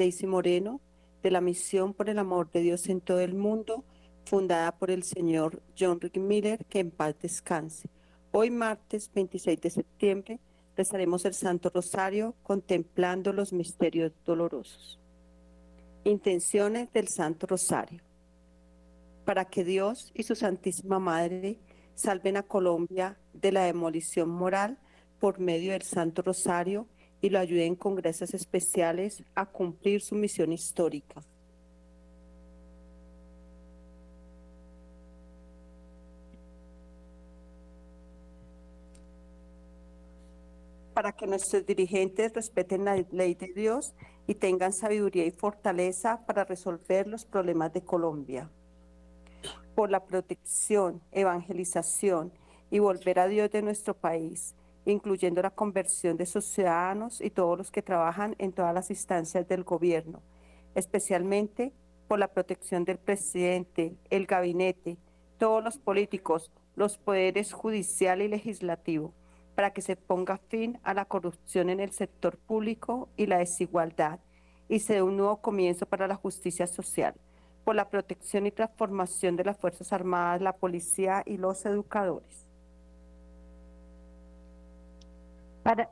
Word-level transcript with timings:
Daisy 0.00 0.26
Moreno, 0.26 0.80
de 1.22 1.30
la 1.30 1.42
Misión 1.42 1.92
por 1.92 2.08
el 2.08 2.18
Amor 2.18 2.50
de 2.50 2.62
Dios 2.62 2.88
en 2.88 3.02
todo 3.02 3.20
el 3.20 3.34
mundo, 3.34 3.84
fundada 4.24 4.72
por 4.78 4.90
el 4.90 5.02
señor 5.02 5.62
John 5.78 6.00
Rick 6.00 6.16
Miller, 6.16 6.64
que 6.70 6.78
en 6.78 6.90
paz 6.90 7.16
descanse. 7.20 7.90
Hoy 8.32 8.50
martes 8.50 9.10
26 9.14 9.60
de 9.60 9.68
septiembre 9.68 10.40
rezaremos 10.74 11.26
el 11.26 11.34
Santo 11.34 11.68
Rosario 11.68 12.34
contemplando 12.42 13.34
los 13.34 13.52
misterios 13.52 14.12
dolorosos. 14.24 14.98
Intenciones 16.04 16.90
del 16.94 17.08
Santo 17.08 17.46
Rosario. 17.46 18.00
Para 19.26 19.44
que 19.44 19.64
Dios 19.64 20.12
y 20.14 20.22
su 20.22 20.34
Santísima 20.34 20.98
Madre 20.98 21.58
salven 21.94 22.38
a 22.38 22.42
Colombia 22.42 23.18
de 23.34 23.52
la 23.52 23.64
demolición 23.64 24.30
moral 24.30 24.78
por 25.18 25.40
medio 25.40 25.72
del 25.72 25.82
Santo 25.82 26.22
Rosario 26.22 26.86
y 27.20 27.30
lo 27.30 27.38
ayuden 27.38 27.74
con 27.74 27.94
gracias 27.94 28.34
especiales 28.34 29.22
a 29.34 29.46
cumplir 29.46 30.00
su 30.00 30.14
misión 30.14 30.52
histórica. 30.52 31.22
Para 40.94 41.12
que 41.12 41.26
nuestros 41.26 41.64
dirigentes 41.64 42.32
respeten 42.34 42.84
la 42.84 42.96
ley 43.10 43.34
de 43.34 43.52
Dios 43.54 43.94
y 44.26 44.34
tengan 44.34 44.72
sabiduría 44.72 45.24
y 45.24 45.30
fortaleza 45.30 46.24
para 46.26 46.44
resolver 46.44 47.06
los 47.06 47.24
problemas 47.24 47.72
de 47.72 47.82
Colombia. 47.82 48.50
Por 49.74 49.90
la 49.90 50.04
protección, 50.04 51.00
evangelización 51.10 52.32
y 52.70 52.80
volver 52.80 53.18
a 53.18 53.28
Dios 53.28 53.50
de 53.50 53.62
nuestro 53.62 53.94
país 53.94 54.54
incluyendo 54.84 55.42
la 55.42 55.50
conversión 55.50 56.16
de 56.16 56.26
sus 56.26 56.44
ciudadanos 56.44 57.20
y 57.20 57.30
todos 57.30 57.58
los 57.58 57.70
que 57.70 57.82
trabajan 57.82 58.34
en 58.38 58.52
todas 58.52 58.74
las 58.74 58.90
instancias 58.90 59.46
del 59.46 59.64
gobierno, 59.64 60.22
especialmente 60.74 61.72
por 62.08 62.18
la 62.18 62.28
protección 62.28 62.84
del 62.84 62.98
presidente, 62.98 63.94
el 64.10 64.26
gabinete, 64.26 64.98
todos 65.38 65.62
los 65.62 65.78
políticos, 65.78 66.50
los 66.74 66.98
poderes 66.98 67.52
judicial 67.52 68.22
y 68.22 68.28
legislativo, 68.28 69.14
para 69.54 69.72
que 69.72 69.82
se 69.82 69.96
ponga 69.96 70.38
fin 70.48 70.78
a 70.82 70.94
la 70.94 71.04
corrupción 71.04 71.70
en 71.70 71.80
el 71.80 71.92
sector 71.92 72.38
público 72.38 73.08
y 73.16 73.26
la 73.26 73.38
desigualdad 73.38 74.20
y 74.68 74.78
se 74.78 74.94
dé 74.94 75.02
un 75.02 75.16
nuevo 75.16 75.42
comienzo 75.42 75.84
para 75.86 76.06
la 76.06 76.14
justicia 76.14 76.66
social, 76.66 77.14
por 77.64 77.74
la 77.74 77.90
protección 77.90 78.46
y 78.46 78.52
transformación 78.52 79.36
de 79.36 79.44
las 79.44 79.58
Fuerzas 79.58 79.92
Armadas, 79.92 80.40
la 80.40 80.56
policía 80.56 81.22
y 81.26 81.36
los 81.36 81.66
educadores 81.66 82.49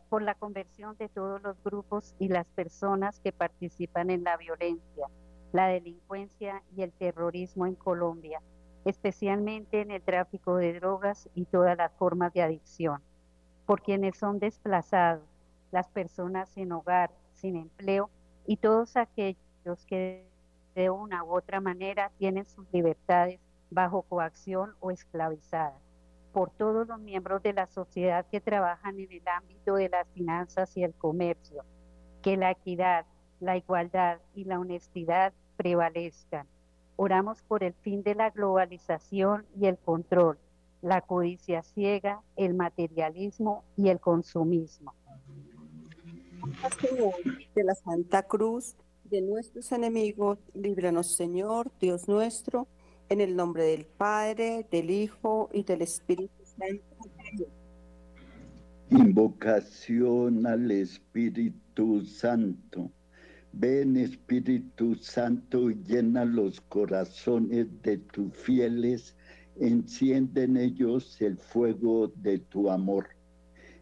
por 0.08 0.22
la 0.22 0.34
conversión 0.34 0.96
de 0.96 1.08
todos 1.08 1.42
los 1.42 1.62
grupos 1.62 2.14
y 2.18 2.28
las 2.28 2.48
personas 2.48 3.20
que 3.20 3.32
participan 3.32 4.10
en 4.10 4.24
la 4.24 4.36
violencia, 4.36 5.06
la 5.52 5.68
delincuencia 5.68 6.62
y 6.74 6.82
el 6.82 6.92
terrorismo 6.92 7.66
en 7.66 7.74
Colombia, 7.74 8.40
especialmente 8.84 9.80
en 9.82 9.90
el 9.90 10.02
tráfico 10.02 10.56
de 10.56 10.74
drogas 10.74 11.28
y 11.34 11.44
todas 11.44 11.76
las 11.76 11.92
formas 11.92 12.32
de 12.32 12.42
adicción, 12.42 13.02
por 13.66 13.82
quienes 13.82 14.16
son 14.16 14.38
desplazados, 14.38 15.24
las 15.70 15.88
personas 15.88 16.48
sin 16.48 16.72
hogar, 16.72 17.10
sin 17.34 17.56
empleo 17.56 18.10
y 18.46 18.56
todos 18.56 18.96
aquellos 18.96 19.84
que 19.86 20.26
de 20.74 20.90
una 20.90 21.24
u 21.24 21.36
otra 21.36 21.60
manera 21.60 22.10
tienen 22.18 22.46
sus 22.46 22.66
libertades 22.72 23.38
bajo 23.70 24.02
coacción 24.02 24.74
o 24.80 24.90
esclavizadas 24.90 25.87
por 26.38 26.50
todos 26.50 26.86
los 26.86 27.00
miembros 27.00 27.42
de 27.42 27.52
la 27.52 27.66
sociedad 27.66 28.24
que 28.30 28.40
trabajan 28.40 29.00
en 29.00 29.10
el 29.10 29.26
ámbito 29.26 29.74
de 29.74 29.88
las 29.88 30.06
finanzas 30.10 30.76
y 30.76 30.84
el 30.84 30.94
comercio, 30.94 31.64
que 32.22 32.36
la 32.36 32.52
equidad, 32.52 33.06
la 33.40 33.56
igualdad 33.56 34.20
y 34.36 34.44
la 34.44 34.60
honestidad 34.60 35.32
prevalezcan. 35.56 36.46
Oramos 36.94 37.42
por 37.42 37.64
el 37.64 37.74
fin 37.74 38.04
de 38.04 38.14
la 38.14 38.30
globalización 38.30 39.46
y 39.60 39.66
el 39.66 39.78
control, 39.78 40.38
la 40.80 41.00
codicia 41.00 41.64
ciega, 41.64 42.22
el 42.36 42.54
materialismo 42.54 43.64
y 43.76 43.88
el 43.88 43.98
consumismo. 43.98 44.94
De 47.52 47.64
la 47.64 47.74
Santa 47.74 48.22
Cruz, 48.22 48.76
de 49.02 49.22
nuestros 49.22 49.72
enemigos, 49.72 50.38
líbranos 50.54 51.16
Señor, 51.16 51.72
Dios 51.80 52.06
nuestro 52.06 52.68
en 53.10 53.20
el 53.20 53.34
nombre 53.34 53.64
del 53.64 53.86
Padre, 53.86 54.66
del 54.70 54.90
Hijo 54.90 55.48
y 55.52 55.62
del 55.62 55.82
Espíritu 55.82 56.44
Santo. 56.44 57.48
Invocación 58.90 60.46
al 60.46 60.70
Espíritu 60.70 62.04
Santo. 62.04 62.90
Ven 63.52 63.96
Espíritu 63.96 64.94
Santo, 64.94 65.70
llena 65.70 66.24
los 66.24 66.60
corazones 66.60 67.66
de 67.82 67.98
tus 67.98 68.32
fieles, 68.34 69.16
enciende 69.56 70.44
en 70.44 70.56
ellos 70.58 71.20
el 71.20 71.38
fuego 71.38 72.08
de 72.16 72.38
tu 72.38 72.70
amor. 72.70 73.08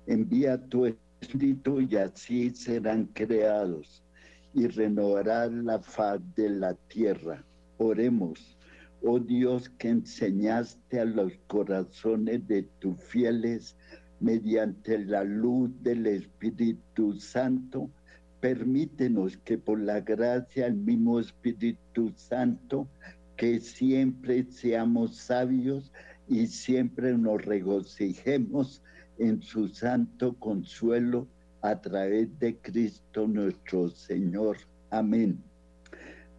Envía 0.06 0.56
tu 0.68 0.86
Espíritu 0.86 1.80
y 1.80 1.96
así 1.96 2.50
serán 2.50 3.06
creados 3.06 4.04
y 4.54 4.68
renovarán 4.68 5.66
la 5.66 5.80
faz 5.80 6.20
de 6.36 6.48
la 6.48 6.74
tierra. 6.74 7.44
Oremos 7.78 8.55
oh 9.06 9.20
Dios 9.20 9.68
que 9.78 9.88
enseñaste 9.88 10.98
a 10.98 11.04
los 11.04 11.32
corazones 11.46 12.46
de 12.48 12.64
tus 12.80 13.00
fieles 13.04 13.76
mediante 14.18 14.98
la 14.98 15.22
luz 15.22 15.70
del 15.82 16.06
Espíritu 16.06 17.14
Santo, 17.14 17.88
permítenos 18.40 19.36
que 19.38 19.58
por 19.58 19.78
la 19.78 20.00
gracia 20.00 20.64
del 20.64 20.74
mismo 20.74 21.20
Espíritu 21.20 22.12
Santo, 22.16 22.88
que 23.36 23.60
siempre 23.60 24.44
seamos 24.50 25.16
sabios 25.16 25.92
y 26.28 26.48
siempre 26.48 27.16
nos 27.16 27.44
regocijemos 27.44 28.82
en 29.18 29.40
su 29.40 29.68
santo 29.68 30.34
consuelo 30.34 31.28
a 31.62 31.80
través 31.80 32.36
de 32.40 32.56
Cristo 32.56 33.28
nuestro 33.28 33.88
Señor. 33.88 34.56
Amén. 34.90 35.38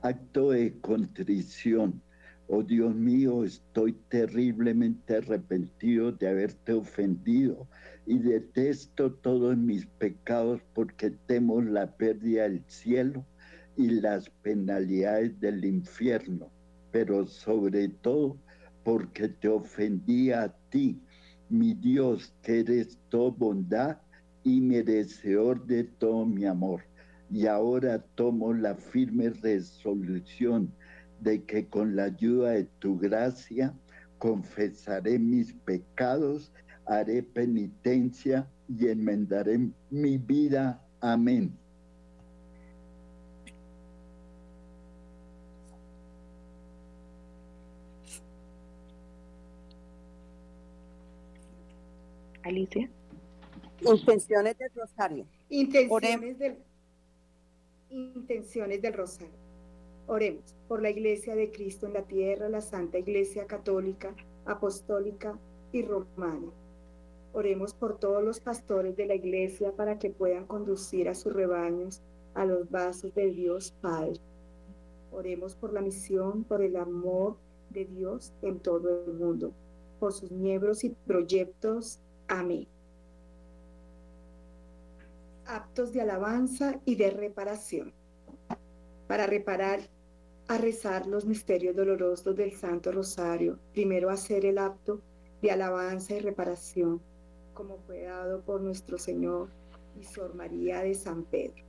Acto 0.02 0.52
de 0.52 0.78
contrición. 0.82 2.02
Oh 2.50 2.64
Dios 2.64 2.96
mío, 2.96 3.44
estoy 3.44 3.92
terriblemente 4.08 5.18
arrepentido 5.18 6.14
de 6.14 6.30
haberte 6.30 6.72
ofendido 6.72 7.68
y 8.06 8.20
detesto 8.20 9.12
todos 9.12 9.58
mis 9.58 9.86
pecados 9.86 10.62
porque 10.74 11.12
temo 11.12 11.62
la 11.62 11.98
pérdida 11.98 12.44
del 12.44 12.64
cielo 12.68 13.26
y 13.76 13.90
las 13.90 14.30
penalidades 14.30 15.38
del 15.42 15.66
infierno, 15.66 16.50
pero 16.90 17.28
sobre 17.28 17.90
todo 17.90 18.38
porque 18.86 19.28
te 19.28 19.50
ofendí 19.50 20.32
a 20.32 20.48
ti, 20.70 21.02
mi 21.50 21.74
Dios, 21.74 22.34
que 22.44 22.62
eres 22.62 22.98
todo 23.10 23.34
bondad 23.34 23.98
y 24.46 24.62
merecedor 24.62 25.66
de 25.66 25.84
todo 25.84 26.26
mi 26.26 26.46
amor. 26.46 26.82
Y 27.30 27.46
ahora 27.46 28.00
tomo 28.16 28.54
la 28.54 28.74
firme 28.74 29.32
resolución 29.32 30.72
de 31.20 31.44
que 31.44 31.68
con 31.68 31.96
la 31.96 32.06
ayuda 32.06 32.52
de 32.52 32.66
tu 32.80 32.98
gracia 32.98 33.74
confesaré 34.18 35.20
mis 35.20 35.54
pecados, 35.54 36.52
haré 36.86 37.24
penitencia 37.24 38.48
y 38.68 38.88
enmendaré 38.88 39.60
mi 39.90 40.18
vida. 40.18 40.82
Amén. 41.00 41.58
Alicia. 52.44 52.90
Intenciones 53.82 54.58
del 54.58 54.72
Rosario. 54.74 55.28
Intenciones 55.50 56.40
del, 56.40 56.58
intenciones 57.90 58.82
del 58.82 58.94
Rosario. 58.94 59.47
Oremos 60.10 60.56
por 60.70 60.82
la 60.82 60.90
Iglesia 60.90 61.36
de 61.36 61.52
Cristo 61.52 61.86
en 61.86 61.94
la 61.94 62.04
tierra, 62.04 62.48
la 62.48 62.62
Santa 62.62 62.98
Iglesia 62.98 63.46
Católica, 63.46 64.16
Apostólica 64.46 65.38
y 65.74 65.82
Romana. 65.82 66.50
Oremos 67.34 67.74
por 67.74 68.00
todos 68.00 68.24
los 68.24 68.40
pastores 68.40 68.96
de 68.96 69.06
la 69.06 69.16
Iglesia 69.16 69.74
para 69.74 70.00
que 70.00 70.10
puedan 70.10 70.46
conducir 70.46 71.10
a 71.10 71.14
sus 71.14 71.34
rebaños 71.34 72.02
a 72.36 72.46
los 72.46 72.70
vasos 72.72 73.14
de 73.16 73.32
Dios 73.32 73.76
Padre. 73.82 74.22
Oremos 75.12 75.56
por 75.56 75.74
la 75.74 75.82
misión, 75.82 76.46
por 76.46 76.62
el 76.62 76.78
amor 76.78 77.36
de 77.70 77.84
Dios 77.84 78.34
en 78.42 78.60
todo 78.60 79.04
el 79.06 79.14
mundo, 79.14 79.52
por 80.00 80.14
sus 80.14 80.32
miembros 80.32 80.86
y 80.86 80.90
proyectos. 80.90 82.00
Amén. 82.30 82.66
Actos 85.46 85.92
de 85.92 86.00
alabanza 86.00 86.80
y 86.86 86.96
de 86.96 87.10
reparación. 87.10 87.92
Para 89.08 89.28
reparar 89.28 89.82
a 90.48 90.58
rezar 90.58 91.08
los 91.08 91.26
misterios 91.26 91.76
dolorosos 91.76 92.36
del 92.36 92.54
Santo 92.54 92.92
Rosario, 92.92 93.60
primero 93.74 94.10
hacer 94.10 94.46
el 94.46 94.58
acto 94.58 95.02
de 95.42 95.52
alabanza 95.52 96.16
y 96.16 96.20
reparación, 96.20 97.02
como 97.54 97.78
fue 97.80 98.04
dado 98.04 98.42
por 98.42 98.62
nuestro 98.62 98.98
Señor 98.98 99.50
y 100.00 100.04
Sor 100.04 100.36
María 100.36 100.82
de 100.82 100.94
San 100.94 101.24
Pedro. 101.24 101.64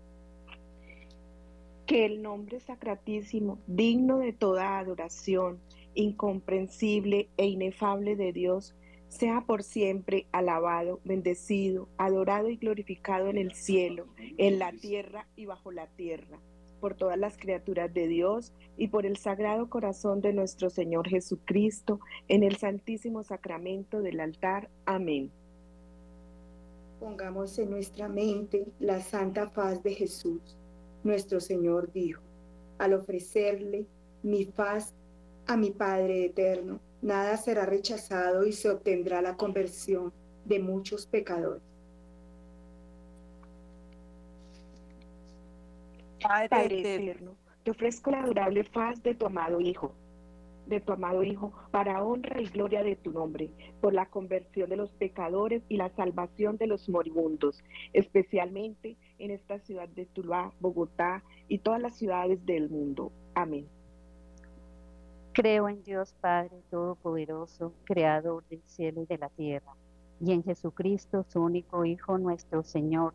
Que 1.86 2.04
el 2.04 2.22
nombre 2.22 2.60
sacratísimo, 2.60 3.58
digno 3.66 4.18
de 4.18 4.32
toda 4.32 4.78
adoración, 4.78 5.58
incomprensible 5.94 7.28
e 7.36 7.46
inefable 7.46 8.14
de 8.14 8.32
Dios, 8.32 8.74
sea 9.08 9.40
por 9.46 9.62
siempre 9.62 10.26
alabado, 10.30 11.00
bendecido, 11.02 11.88
adorado 11.96 12.48
y 12.48 12.56
glorificado 12.56 13.28
en 13.28 13.38
el 13.38 13.54
cielo, 13.54 14.06
en 14.36 14.58
la 14.58 14.70
tierra 14.70 15.26
y 15.34 15.46
bajo 15.46 15.72
la 15.72 15.86
tierra, 15.86 16.38
por 16.78 16.94
todas 16.94 17.18
las 17.18 17.36
criaturas 17.36 17.92
de 17.92 18.08
Dios 18.08 18.52
y 18.76 18.88
por 18.88 19.04
el 19.04 19.16
sagrado 19.16 19.68
corazón 19.68 20.20
de 20.20 20.32
nuestro 20.32 20.70
Señor 20.70 21.08
Jesucristo, 21.08 22.00
en 22.28 22.42
el 22.42 22.56
santísimo 22.56 23.22
sacramento 23.22 24.00
del 24.00 24.20
altar. 24.20 24.70
Amén. 24.86 25.30
Pongamos 27.00 27.58
en 27.58 27.70
nuestra 27.70 28.08
mente 28.08 28.66
la 28.80 29.00
santa 29.00 29.48
faz 29.48 29.82
de 29.82 29.94
Jesús. 29.94 30.56
Nuestro 31.04 31.40
Señor 31.40 31.92
dijo, 31.92 32.22
al 32.78 32.94
ofrecerle 32.94 33.86
mi 34.22 34.46
faz 34.46 34.94
a 35.46 35.56
mi 35.56 35.70
Padre 35.70 36.24
eterno, 36.24 36.80
nada 37.02 37.36
será 37.36 37.66
rechazado 37.66 38.46
y 38.46 38.52
se 38.52 38.70
obtendrá 38.70 39.22
la 39.22 39.36
conversión 39.36 40.12
de 40.44 40.58
muchos 40.58 41.06
pecadores. 41.06 41.67
Padre, 46.20 46.80
eterno, 46.80 47.36
te 47.62 47.70
ofrezco 47.70 48.10
la 48.10 48.22
adorable 48.22 48.64
faz 48.64 49.02
de 49.02 49.14
tu 49.14 49.26
amado 49.26 49.60
Hijo, 49.60 49.94
de 50.66 50.80
tu 50.80 50.92
amado 50.92 51.22
Hijo, 51.22 51.52
para 51.70 52.02
honra 52.02 52.40
y 52.40 52.46
gloria 52.46 52.82
de 52.82 52.96
tu 52.96 53.12
nombre, 53.12 53.50
por 53.80 53.94
la 53.94 54.06
conversión 54.06 54.68
de 54.68 54.76
los 54.76 54.90
pecadores 54.92 55.62
y 55.68 55.76
la 55.76 55.90
salvación 55.90 56.56
de 56.56 56.66
los 56.66 56.88
moribundos, 56.88 57.62
especialmente 57.92 58.96
en 59.18 59.30
esta 59.30 59.58
ciudad 59.60 59.88
de 59.88 60.06
Tuluá, 60.06 60.52
Bogotá 60.60 61.22
y 61.46 61.58
todas 61.58 61.80
las 61.80 61.96
ciudades 61.96 62.44
del 62.44 62.68
mundo. 62.68 63.12
Amén. 63.34 63.66
Creo 65.32 65.68
en 65.68 65.84
Dios 65.84 66.14
Padre 66.20 66.62
Todopoderoso, 66.70 67.72
Creador 67.84 68.44
del 68.48 68.62
cielo 68.66 69.02
y 69.02 69.06
de 69.06 69.18
la 69.18 69.28
tierra, 69.28 69.72
y 70.20 70.32
en 70.32 70.42
Jesucristo, 70.42 71.24
su 71.28 71.40
único 71.40 71.84
Hijo, 71.84 72.18
nuestro 72.18 72.64
Señor, 72.64 73.14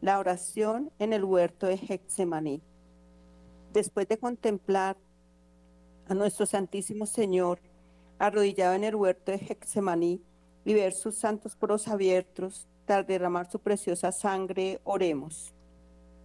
La 0.00 0.18
oración 0.18 0.90
en 0.98 1.12
el 1.12 1.24
huerto 1.24 1.66
de 1.66 1.74
Hexemaní. 1.74 2.62
Después 3.74 4.08
de 4.08 4.16
contemplar 4.16 4.96
a 6.08 6.14
nuestro 6.14 6.46
Santísimo 6.46 7.04
Señor 7.04 7.60
arrodillado 8.18 8.74
en 8.74 8.84
el 8.84 8.94
huerto 8.94 9.32
de 9.32 9.36
Hexemaní 9.36 10.22
y 10.64 10.72
ver 10.72 10.94
sus 10.94 11.16
santos 11.16 11.54
poros 11.54 11.86
abiertos, 11.86 12.66
tras 12.86 13.06
derramar 13.06 13.50
su 13.50 13.58
preciosa 13.58 14.10
sangre, 14.10 14.80
oremos. 14.84 15.52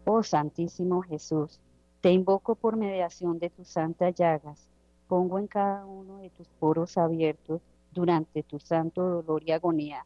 Oh 0.05 0.23
Santísimo 0.23 1.01
Jesús, 1.01 1.59
te 1.99 2.13
invoco 2.13 2.55
por 2.55 2.77
mediación 2.77 3.39
de 3.39 3.49
tus 3.49 3.67
santas 3.67 4.15
llagas. 4.15 4.69
Pongo 5.09 5.37
en 5.37 5.47
cada 5.47 5.85
uno 5.85 6.19
de 6.19 6.29
tus 6.29 6.47
poros 6.47 6.97
abiertos 6.97 7.61
durante 7.91 8.41
tu 8.41 8.57
santo 8.57 9.03
dolor 9.03 9.43
y 9.45 9.51
agonía 9.51 10.05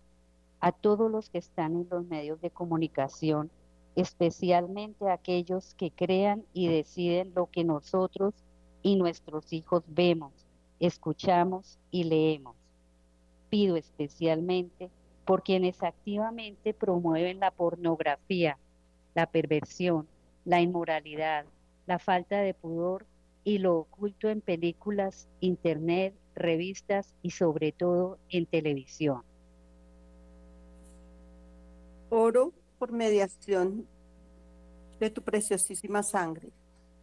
a 0.59 0.71
todos 0.71 1.09
los 1.09 1.29
que 1.29 1.37
están 1.37 1.75
en 1.75 1.87
los 1.89 2.05
medios 2.05 2.41
de 2.41 2.51
comunicación, 2.51 3.49
especialmente 3.95 5.09
aquellos 5.09 5.73
que 5.75 5.91
crean 5.91 6.45
y 6.53 6.67
deciden 6.67 7.33
lo 7.35 7.47
que 7.47 7.63
nosotros 7.63 8.33
y 8.81 8.95
nuestros 8.95 9.51
hijos 9.51 9.83
vemos, 9.87 10.31
escuchamos 10.79 11.79
y 11.91 12.05
leemos. 12.05 12.55
Pido 13.49 13.75
especialmente 13.75 14.89
por 15.25 15.43
quienes 15.43 15.83
activamente 15.83 16.73
promueven 16.73 17.39
la 17.39 17.51
pornografía, 17.51 18.57
la 19.15 19.27
perversión, 19.27 20.07
la 20.45 20.61
inmoralidad, 20.61 21.45
la 21.85 21.99
falta 21.99 22.39
de 22.39 22.53
pudor 22.53 23.05
y 23.43 23.57
lo 23.57 23.77
oculto 23.77 24.29
en 24.29 24.41
películas, 24.41 25.27
internet, 25.39 26.13
revistas 26.35 27.13
y 27.21 27.31
sobre 27.31 27.71
todo 27.71 28.17
en 28.29 28.45
televisión. 28.45 29.23
Oro 32.09 32.53
por 32.79 32.91
mediación 32.91 33.85
de 34.99 35.09
tu 35.09 35.21
preciosísima 35.21 36.01
sangre 36.01 36.49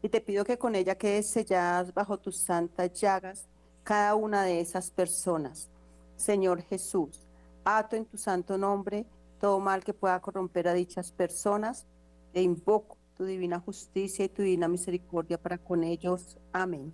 y 0.02 0.08
te 0.08 0.20
pido 0.20 0.44
que 0.44 0.58
con 0.58 0.74
ella 0.74 0.96
quedes 0.96 1.28
selladas 1.28 1.92
bajo 1.94 2.18
tus 2.18 2.38
santas 2.38 2.92
llagas 2.94 3.46
cada 3.84 4.14
una 4.14 4.42
de 4.42 4.60
esas 4.60 4.90
personas. 4.90 5.68
Señor 6.16 6.62
Jesús, 6.62 7.22
ato 7.64 7.94
en 7.94 8.06
tu 8.06 8.16
santo 8.16 8.58
nombre 8.58 9.06
todo 9.38 9.60
mal 9.60 9.84
que 9.84 9.94
pueda 9.94 10.20
corromper 10.20 10.66
a 10.66 10.74
dichas 10.74 11.12
personas 11.12 11.86
e 12.32 12.42
invoco 12.42 12.96
tu 13.16 13.24
divina 13.24 13.60
justicia 13.60 14.24
y 14.24 14.28
tu 14.28 14.42
divina 14.42 14.66
misericordia 14.66 15.38
para 15.38 15.58
con 15.58 15.84
ellos. 15.84 16.38
Amén. 16.52 16.92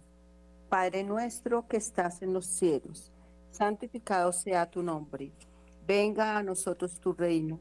Padre 0.68 1.04
nuestro 1.04 1.66
que 1.68 1.76
estás 1.76 2.20
en 2.20 2.32
los 2.32 2.46
cielos 2.46 3.12
santificado 3.52 4.32
sea 4.32 4.68
tu 4.68 4.82
nombre. 4.82 5.30
Venga 5.86 6.36
a 6.36 6.42
nosotros 6.42 6.98
tu 6.98 7.12
reino. 7.12 7.60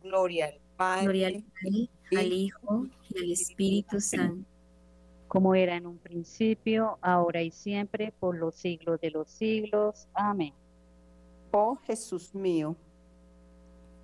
Gloria 0.00 0.46
al 0.46 0.60
Padre, 0.76 1.04
Gloria 1.04 1.26
al, 1.28 1.44
Padre, 1.44 1.88
al 2.16 2.32
Hijo 2.32 2.86
y 3.08 3.18
al 3.18 3.32
Espíritu 3.32 4.00
Santo. 4.00 4.48
Como 5.28 5.54
era 5.54 5.76
en 5.76 5.86
un 5.86 5.98
principio, 5.98 6.98
ahora 7.00 7.42
y 7.42 7.50
siempre, 7.50 8.12
por 8.18 8.36
los 8.36 8.54
siglos 8.54 9.00
de 9.00 9.10
los 9.10 9.30
siglos. 9.30 10.08
Amén. 10.14 10.52
Oh 11.52 11.76
Jesús 11.86 12.34
mío, 12.34 12.76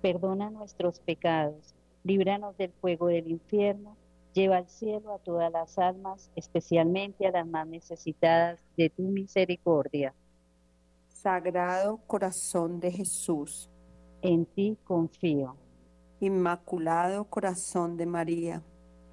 Perdona 0.01 0.49
nuestros 0.49 0.99
pecados, 1.01 1.75
líbranos 2.05 2.55
del 2.57 2.71
fuego 2.71 3.07
del 3.07 3.27
infierno, 3.27 3.97
lleva 4.33 4.57
al 4.57 4.69
cielo 4.69 5.13
a 5.13 5.19
todas 5.19 5.51
las 5.51 5.77
almas, 5.77 6.31
especialmente 6.37 7.27
a 7.27 7.31
las 7.31 7.45
más 7.45 7.67
necesitadas 7.67 8.63
de 8.77 8.89
tu 8.89 9.01
misericordia. 9.01 10.13
Sagrado 11.09 11.97
Corazón 12.07 12.79
de 12.79 12.91
Jesús, 12.91 13.69
En 14.21 14.45
ti 14.45 14.77
confío. 14.85 15.55
Inmaculado 16.21 17.23
Corazón 17.25 17.95
de 17.95 18.05
María, 18.05 18.61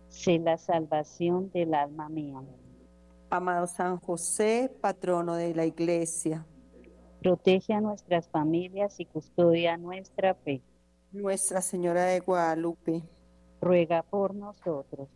Sé 0.09 0.39
la 0.39 0.59
salvación 0.59 1.51
del 1.53 1.75
alma 1.75 2.09
mía. 2.09 2.41
amado 3.31 3.67
San 3.67 3.99
José, 3.99 4.75
patrono 4.81 5.35
de 5.35 5.55
la 5.55 5.67
Iglesia, 5.67 6.45
Protege 7.21 7.73
a 7.75 7.81
nuestras 7.81 8.29
familias 8.29 8.99
y 9.01 9.07
custodia 9.07 9.77
nuestra 9.77 10.35
fe. 10.35 10.63
Nuestra 11.13 11.61
Señora 11.61 12.05
de 12.05 12.21
Guadalupe, 12.21 13.03
Ruega 13.61 14.03
por 14.03 14.35
nosotros. 14.35 15.09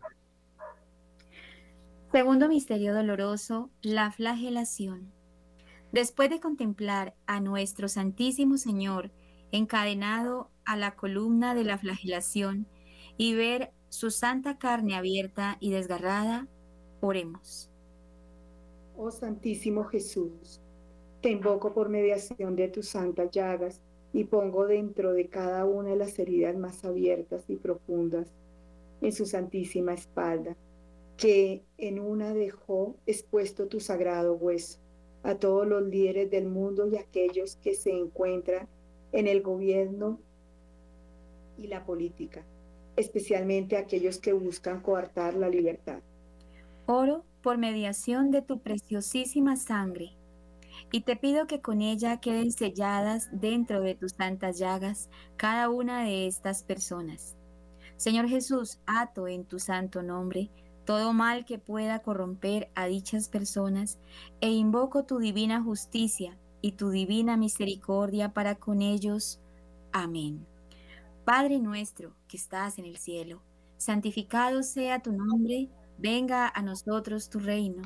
Segundo 2.11 2.49
misterio 2.49 2.95
doloroso, 2.95 3.71
la 3.83 4.11
flagelación. 4.11 5.13
Después 5.93 6.31
de 6.31 6.41
contemplar 6.41 7.15
a 7.27 7.41
nuestro 7.41 7.89
Santísimo 7.89 8.57
Señor 8.59 9.11
encadenado 9.53 10.51
a 10.65 10.77
la 10.77 10.97
columna 10.97 11.55
de 11.55 11.65
la 11.65 11.79
flagelación 11.79 12.67
y 13.17 13.35
ver 13.35 13.73
su 13.89 14.11
santa 14.11 14.59
carne 14.59 14.95
abierta 14.95 15.57
y 15.61 15.71
desgarrada, 15.71 16.47
oremos. 17.01 17.71
Oh 18.97 19.11
Santísimo 19.11 19.85
Jesús, 19.85 20.61
te 21.21 21.31
invoco 21.31 21.73
por 21.73 21.89
mediación 21.89 22.57
de 22.57 22.69
tus 22.69 22.89
santas 22.89 23.31
llagas 23.31 23.81
y 24.13 24.25
pongo 24.25 24.67
dentro 24.67 25.13
de 25.13 25.29
cada 25.29 25.65
una 25.65 25.91
de 25.91 25.97
las 25.97 26.19
heridas 26.19 26.57
más 26.57 26.85
abiertas 26.85 27.45
y 27.49 27.57
profundas 27.57 28.33
en 29.01 29.13
su 29.13 29.27
santísima 29.27 29.95
espalda, 29.95 30.57
que 31.17 31.65
en 31.79 31.99
una 31.99 32.33
dejó 32.35 32.97
expuesto 33.07 33.69
tu 33.69 33.81
sagrado 33.81 34.35
hueso 34.35 34.79
a 35.23 35.35
todos 35.35 35.67
los 35.67 35.83
líderes 35.83 36.31
del 36.31 36.47
mundo 36.47 36.89
y 36.89 36.97
aquellos 36.97 37.57
que 37.57 37.75
se 37.75 37.91
encuentran 37.91 38.69
en 39.13 39.27
el 39.27 39.43
gobierno 39.43 40.21
y 41.57 41.67
la 41.67 41.85
política, 41.85 42.45
especialmente 42.97 43.77
aquellos 43.77 44.19
que 44.19 44.33
buscan 44.33 44.81
coartar 44.81 45.35
la 45.35 45.49
libertad. 45.49 46.01
Oro 46.87 47.25
por 47.43 47.59
mediación 47.59 48.31
de 48.31 48.43
tu 48.43 48.61
preciosísima 48.61 49.57
sangre 49.57 50.13
y 50.93 51.03
te 51.03 51.17
pido 51.17 51.47
que 51.47 51.61
con 51.61 51.83
ella 51.83 52.21
queden 52.21 52.53
selladas 52.53 53.29
dentro 53.33 53.81
de 53.81 53.95
tus 53.95 54.13
santas 54.13 54.59
llagas 54.59 55.09
cada 55.37 55.69
una 55.69 56.05
de 56.05 56.27
estas 56.27 56.63
personas. 56.63 57.37
Señor 57.97 58.29
Jesús, 58.29 58.81
ato 58.87 59.29
en 59.29 59.45
tu 59.45 59.59
santo 59.59 60.03
nombre 60.03 60.51
todo 60.85 61.13
mal 61.13 61.45
que 61.45 61.59
pueda 61.59 62.01
corromper 62.01 62.69
a 62.75 62.87
dichas 62.87 63.29
personas 63.29 63.99
e 64.41 64.51
invoco 64.51 65.05
tu 65.05 65.19
divina 65.19 65.63
justicia 65.63 66.37
y 66.61 66.73
tu 66.73 66.91
divina 66.91 67.37
misericordia 67.37 68.33
para 68.33 68.55
con 68.55 68.83
ellos. 68.83 69.41
Amén. 69.93 70.47
Padre 71.25 71.59
nuestro 71.59 72.15
que 72.29 72.37
estás 72.37 72.79
en 72.79 72.87
el 72.87 72.97
cielo, 72.97 73.43
santificado 73.77 74.63
sea 74.63 75.01
tu 75.01 75.13
nombre, 75.13 75.69
venga 75.99 76.49
a 76.49 76.63
nosotros 76.63 77.29
tu 77.31 77.39
reino, 77.39 77.83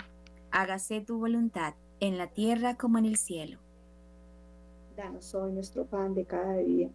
hágase 0.50 1.00
tu 1.00 1.19
voluntad 1.19 1.75
en 2.00 2.19
la 2.19 2.28
tierra 2.28 2.76
como 2.76 2.99
en 2.99 3.07
el 3.07 3.16
cielo. 3.16 3.59
Danos 4.97 5.35
hoy 5.35 5.52
nuestro 5.52 5.85
pan 5.87 6.14
de 6.14 6.25
cada 6.25 6.57
día. 6.59 6.88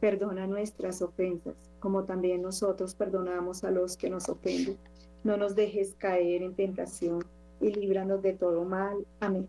Perdona 0.00 0.46
nuestras 0.46 1.00
ofensas, 1.00 1.54
como 1.80 2.04
también 2.04 2.42
nosotros 2.42 2.94
perdonamos 2.94 3.64
a 3.64 3.70
los 3.70 3.96
que 3.96 4.10
nos 4.10 4.28
ofenden. 4.28 4.76
No 5.24 5.38
nos 5.38 5.56
dejes 5.56 5.94
caer 5.94 6.42
en 6.42 6.54
tentación 6.54 7.24
y 7.60 7.72
líbranos 7.72 8.20
de 8.20 8.34
todo 8.34 8.64
mal. 8.64 9.06
Amén. 9.20 9.48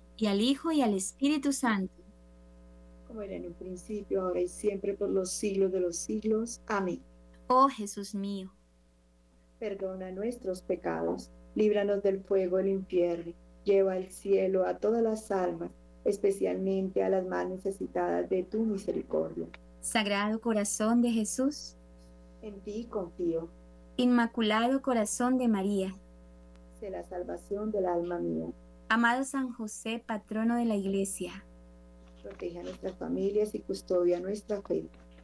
y 0.21 0.27
al 0.27 0.41
Hijo, 0.41 0.71
y 0.71 0.81
al 0.81 0.93
Espíritu 0.93 1.51
Santo. 1.51 1.93
Como 3.07 3.21
era 3.21 3.35
en 3.35 3.47
un 3.47 3.53
principio, 3.53 4.21
ahora 4.21 4.41
y 4.41 4.47
siempre, 4.47 4.93
por 4.93 5.09
los 5.09 5.31
siglos 5.31 5.71
de 5.71 5.81
los 5.81 5.97
siglos. 5.97 6.61
Amén. 6.67 7.01
Oh 7.47 7.67
Jesús 7.67 8.15
mío 8.15 8.51
perdona 9.61 10.09
nuestros 10.09 10.63
pecados, 10.63 11.29
líbranos 11.53 12.01
del 12.01 12.19
fuego 12.19 12.57
del 12.57 12.69
infierno, 12.69 13.31
lleva 13.63 13.93
al 13.93 14.09
cielo 14.09 14.65
a 14.65 14.79
todas 14.79 15.03
las 15.03 15.29
almas, 15.29 15.69
especialmente 16.03 17.03
a 17.03 17.09
las 17.09 17.23
más 17.27 17.47
necesitadas 17.47 18.27
de 18.27 18.41
tu 18.41 18.63
misericordia. 18.65 19.45
Sagrado 19.79 20.41
Corazón 20.41 21.03
de 21.03 21.11
Jesús, 21.11 21.75
En 22.41 22.59
ti 22.61 22.87
confío, 22.89 23.49
Inmaculado 23.97 24.81
Corazón 24.81 25.37
de 25.37 25.47
María, 25.47 25.93
sé 26.79 26.89
la 26.89 27.03
salvación 27.03 27.71
del 27.71 27.85
alma 27.85 28.17
mía. 28.17 28.47
Amado 28.91 29.23
San 29.23 29.53
José, 29.53 30.03
patrono 30.05 30.57
de 30.57 30.65
la 30.65 30.75
Iglesia, 30.75 31.45
Protege 32.21 32.59
a 32.59 32.63
nuestras 32.63 32.97
familias 32.97 33.55
y 33.55 33.59
custodia 33.59 34.19
nuestra 34.19 34.61
fe. 34.61 34.83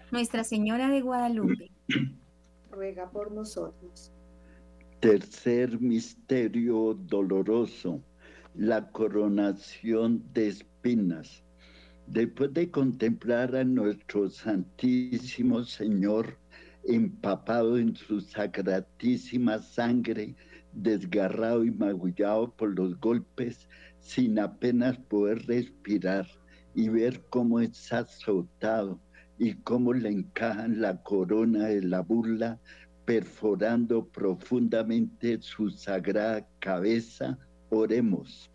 Nuestra 0.09 0.45
Señora 0.45 0.89
de 0.89 1.01
Guadalupe, 1.01 1.69
Ruega 2.71 3.11
por 3.11 3.33
nosotros. 3.33 4.13
Tercer 5.01 5.81
misterio 5.81 6.97
doloroso, 7.07 8.01
la 8.55 8.89
coronación 8.89 10.23
de 10.33 10.47
espinas. 10.47 11.43
Después 12.07 12.53
de 12.53 12.71
contemplar 12.71 13.53
a 13.53 13.65
nuestro 13.65 14.29
Santísimo 14.29 15.65
Señor 15.65 16.37
empapado 16.85 17.77
en 17.77 17.97
su 17.97 18.21
sacratísima 18.21 19.59
sangre, 19.59 20.35
desgarrado 20.83 21.65
y 21.65 21.71
magullado 21.71 22.51
por 22.51 22.77
los 22.77 22.99
golpes, 22.99 23.67
sin 23.99 24.39
apenas 24.39 24.97
poder 24.97 25.45
respirar, 25.45 26.27
y 26.73 26.89
ver 26.89 27.25
cómo 27.29 27.59
es 27.59 27.91
azotado 27.91 28.99
y 29.39 29.55
cómo 29.55 29.93
le 29.93 30.09
encajan 30.09 30.79
la 30.79 31.01
corona 31.01 31.65
de 31.67 31.81
la 31.81 32.01
burla, 32.01 32.59
perforando 33.05 34.05
profundamente 34.05 35.41
su 35.41 35.69
sagrada 35.71 36.47
cabeza, 36.59 37.37
oremos. 37.69 38.51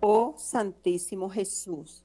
Oh 0.00 0.34
Santísimo 0.36 1.28
Jesús, 1.30 2.04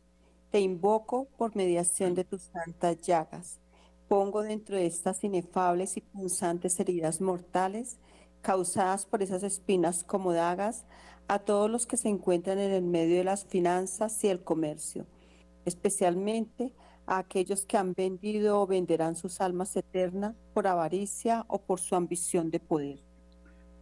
te 0.50 0.60
invoco 0.60 1.28
por 1.38 1.56
mediación 1.56 2.16
de 2.16 2.24
tus 2.24 2.42
santas 2.42 3.00
llagas. 3.02 3.60
Pongo 4.08 4.42
dentro 4.42 4.76
de 4.76 4.86
estas 4.86 5.24
inefables 5.24 5.98
y 5.98 6.02
punzantes 6.02 6.80
heridas 6.80 7.22
mortales, 7.22 8.00
causadas 8.42 9.06
por 9.06 9.22
esas 9.22 9.44
espinas 9.44 10.04
como 10.04 10.34
dagas, 10.34 10.86
a 11.28 11.40
todos 11.40 11.70
los 11.70 11.86
que 11.86 11.98
se 11.98 12.10
encuentran 12.10 12.60
en 12.60 12.72
el 12.72 12.84
medio 12.84 13.18
de 13.18 13.24
las 13.24 13.46
finanzas 13.46 14.24
y 14.24 14.28
el 14.28 14.44
comercio, 14.44 15.06
especialmente 15.66 16.74
a 17.06 17.20
aquellos 17.20 17.66
que 17.66 17.78
han 17.78 17.94
vendido 17.94 18.60
o 18.60 18.68
venderán 18.68 19.16
sus 19.16 19.40
almas 19.40 19.76
eternas 19.76 20.36
por 20.54 20.68
avaricia 20.68 21.46
o 21.48 21.62
por 21.62 21.80
su 21.80 21.96
ambición 21.96 22.52
de 22.52 22.60
poder. 22.60 23.00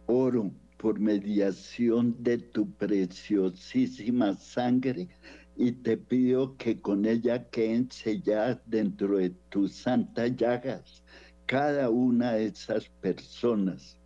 Oro 0.06 0.50
por 0.76 0.98
mediación 0.98 2.16
de 2.22 2.38
tu 2.38 2.70
preciosísima 2.74 4.34
sangre 4.34 5.08
y 5.56 5.72
te 5.72 5.96
pido 5.96 6.56
que 6.56 6.80
con 6.80 7.04
ella 7.04 7.48
queden 7.50 7.90
selladas 7.90 8.60
dentro 8.64 9.18
de 9.18 9.30
tus 9.50 9.74
santas 9.74 10.34
llagas 10.36 11.02
cada 11.50 11.90
una 11.90 12.34
de 12.34 12.46
esas 12.46 12.88
personas. 13.00 13.99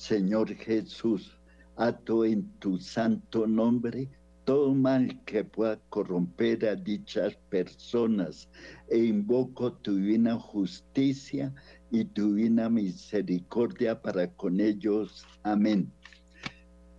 Señor 0.00 0.54
Jesús, 0.54 1.38
ato 1.76 2.24
en 2.24 2.48
tu 2.58 2.78
santo 2.78 3.46
nombre 3.46 4.08
todo 4.46 4.74
mal 4.74 5.22
que 5.26 5.44
pueda 5.44 5.78
corromper 5.90 6.64
a 6.64 6.74
dichas 6.74 7.36
personas 7.50 8.48
e 8.88 8.96
invoco 8.96 9.74
tu 9.74 9.96
divina 9.96 10.38
justicia 10.38 11.52
y 11.90 12.06
tu 12.06 12.34
divina 12.34 12.70
misericordia 12.70 14.00
para 14.00 14.26
con 14.36 14.58
ellos. 14.58 15.22
Amén. 15.42 15.92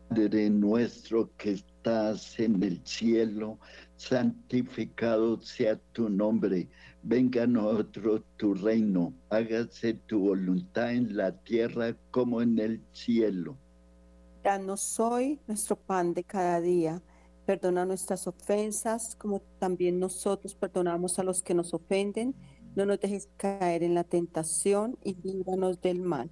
Padre 0.08 0.52
nuestro 0.52 1.36
que 1.38 1.54
estás 1.54 2.40
en 2.40 2.62
el 2.62 2.86
cielo, 2.86 3.58
santificado 4.02 5.40
sea 5.42 5.76
tu 5.94 6.10
nombre. 6.10 6.68
Venga 7.04 7.44
a 7.44 7.48
nosotros 7.48 8.24
tu 8.36 8.56
reino. 8.56 9.14
Hágase 9.30 9.94
tu 9.94 10.20
voluntad 10.20 10.94
en 10.94 11.16
la 11.16 11.32
tierra 11.32 11.96
como 12.10 12.42
en 12.42 12.58
el 12.58 12.82
cielo. 12.94 13.58
Danos 14.44 15.00
hoy 15.00 15.40
nuestro 15.48 15.76
pan 15.76 16.14
de 16.14 16.24
cada 16.24 16.60
día. 16.62 17.02
Perdona 17.46 17.86
nuestras 17.86 18.26
ofensas, 18.28 19.16
como 19.16 19.42
también 19.60 20.00
nosotros 20.00 20.56
perdonamos 20.56 21.20
a 21.20 21.24
los 21.24 21.44
que 21.44 21.54
nos 21.54 21.74
ofenden. 21.74 22.34
No 22.76 22.86
nos 22.86 23.00
dejes 23.00 23.30
caer 23.38 23.84
en 23.84 23.94
la 23.94 24.04
tentación 24.04 24.98
y 25.04 25.16
líbranos 25.22 25.80
del 25.80 26.02
mal. 26.02 26.32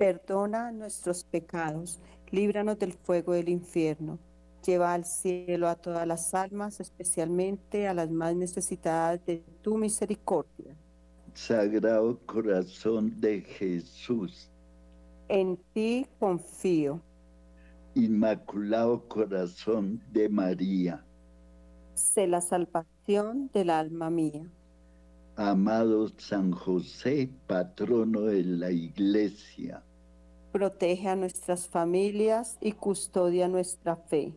perdona 0.00 0.72
nuestros 0.72 1.24
pecados, 1.24 2.00
líbranos 2.30 2.78
del 2.78 2.94
fuego 2.94 3.34
del 3.34 3.50
infierno 3.50 4.18
Lleva 4.64 4.92
al 4.92 5.06
cielo 5.06 5.68
a 5.68 5.74
todas 5.74 6.06
las 6.06 6.34
almas, 6.34 6.80
especialmente 6.80 7.88
a 7.88 7.94
las 7.94 8.10
más 8.10 8.36
necesitadas 8.36 9.24
de 9.24 9.42
tu 9.62 9.78
misericordia. 9.78 10.76
Sagrado 11.32 12.18
corazón 12.26 13.18
de 13.18 13.40
Jesús. 13.40 14.50
En 15.28 15.56
ti 15.72 16.06
confío. 16.18 17.00
Inmaculado 17.94 19.08
corazón 19.08 20.02
de 20.12 20.28
María. 20.28 21.04
Sé 21.94 22.26
la 22.26 22.42
salvación 22.42 23.50
del 23.54 23.70
alma 23.70 24.10
mía. 24.10 24.44
Amado 25.36 26.08
San 26.18 26.52
José, 26.52 27.30
patrono 27.46 28.22
de 28.22 28.44
la 28.44 28.70
Iglesia 28.70 29.82
protege 30.52 31.08
a 31.08 31.16
nuestras 31.16 31.68
familias 31.68 32.58
y 32.60 32.72
custodia 32.72 33.48
nuestra 33.48 33.96
fe. 33.96 34.34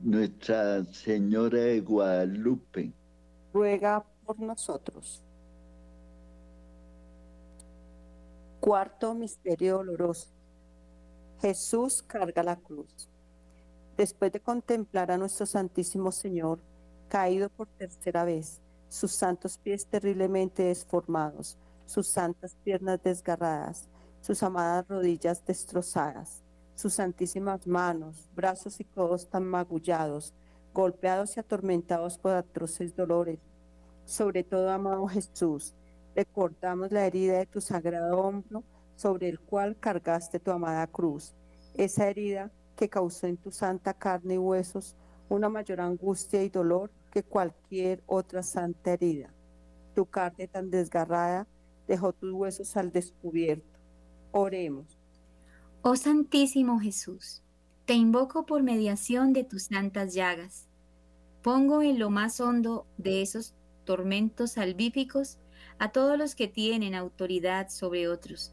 Nuestra 0.00 0.84
Señora 0.84 1.58
de 1.58 1.80
Guadalupe, 1.80 2.92
ruega 3.52 4.04
por 4.24 4.38
nosotros. 4.40 5.22
Cuarto 8.60 9.14
misterio 9.14 9.78
doloroso. 9.78 10.28
Jesús 11.40 12.02
carga 12.02 12.42
la 12.42 12.56
cruz. 12.56 13.08
Después 13.96 14.32
de 14.32 14.40
contemplar 14.40 15.10
a 15.10 15.18
nuestro 15.18 15.46
Santísimo 15.46 16.10
Señor, 16.10 16.60
caído 17.08 17.48
por 17.48 17.68
tercera 17.68 18.24
vez, 18.24 18.60
sus 18.88 19.12
santos 19.12 19.58
pies 19.58 19.86
terriblemente 19.86 20.64
desformados, 20.64 21.56
sus 21.86 22.08
santas 22.08 22.56
piernas 22.64 23.02
desgarradas, 23.02 23.88
sus 24.24 24.42
amadas 24.42 24.88
rodillas 24.88 25.44
destrozadas, 25.44 26.42
sus 26.74 26.94
santísimas 26.94 27.66
manos, 27.66 28.26
brazos 28.34 28.80
y 28.80 28.84
codos 28.84 29.28
tan 29.28 29.44
magullados, 29.44 30.32
golpeados 30.72 31.36
y 31.36 31.40
atormentados 31.40 32.16
por 32.16 32.32
atroces 32.32 32.96
dolores. 32.96 33.38
Sobre 34.06 34.42
todo, 34.42 34.70
amado 34.70 35.06
Jesús, 35.08 35.74
recordamos 36.16 36.90
la 36.90 37.04
herida 37.04 37.36
de 37.36 37.44
tu 37.44 37.60
sagrado 37.60 38.18
hombro 38.18 38.64
sobre 38.96 39.28
el 39.28 39.38
cual 39.40 39.76
cargaste 39.78 40.40
tu 40.40 40.52
amada 40.52 40.86
cruz, 40.86 41.34
esa 41.74 42.08
herida 42.08 42.50
que 42.76 42.88
causó 42.88 43.26
en 43.26 43.36
tu 43.36 43.50
santa 43.50 43.92
carne 43.92 44.36
y 44.36 44.38
huesos 44.38 44.96
una 45.28 45.50
mayor 45.50 45.82
angustia 45.82 46.42
y 46.42 46.48
dolor 46.48 46.90
que 47.10 47.22
cualquier 47.22 48.02
otra 48.06 48.42
santa 48.42 48.92
herida. 48.92 49.34
Tu 49.94 50.06
carne 50.06 50.48
tan 50.48 50.70
desgarrada 50.70 51.46
dejó 51.86 52.14
tus 52.14 52.32
huesos 52.32 52.74
al 52.78 52.90
descubierto 52.90 53.73
Oremos. 54.36 54.98
Oh 55.82 55.94
Santísimo 55.94 56.80
Jesús, 56.80 57.40
te 57.84 57.94
invoco 57.94 58.46
por 58.46 58.64
mediación 58.64 59.32
de 59.32 59.44
tus 59.44 59.66
santas 59.66 60.12
llagas. 60.12 60.66
Pongo 61.40 61.82
en 61.82 62.00
lo 62.00 62.10
más 62.10 62.40
hondo 62.40 62.84
de 62.98 63.22
esos 63.22 63.54
tormentos 63.84 64.50
salvíficos 64.50 65.38
a 65.78 65.92
todos 65.92 66.18
los 66.18 66.34
que 66.34 66.48
tienen 66.48 66.96
autoridad 66.96 67.68
sobre 67.68 68.08
otros, 68.08 68.52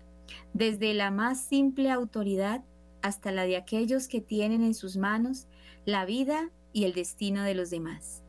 desde 0.54 0.94
la 0.94 1.10
más 1.10 1.41
simple 1.41 1.89
autoridad 1.89 2.63
hasta 3.02 3.32
la 3.32 3.46
de 3.46 3.58
aquellos 3.58 4.08
que 4.08 4.22
tienen 4.22 4.62
en 4.62 4.76
sus 4.76 4.98
manos 4.98 5.48
la 5.86 6.06
vida 6.06 6.52
y 6.74 6.84
el 6.84 6.94
destino 6.94 7.41
de 7.41 7.56
los 7.56 7.72
demás. 7.72 8.22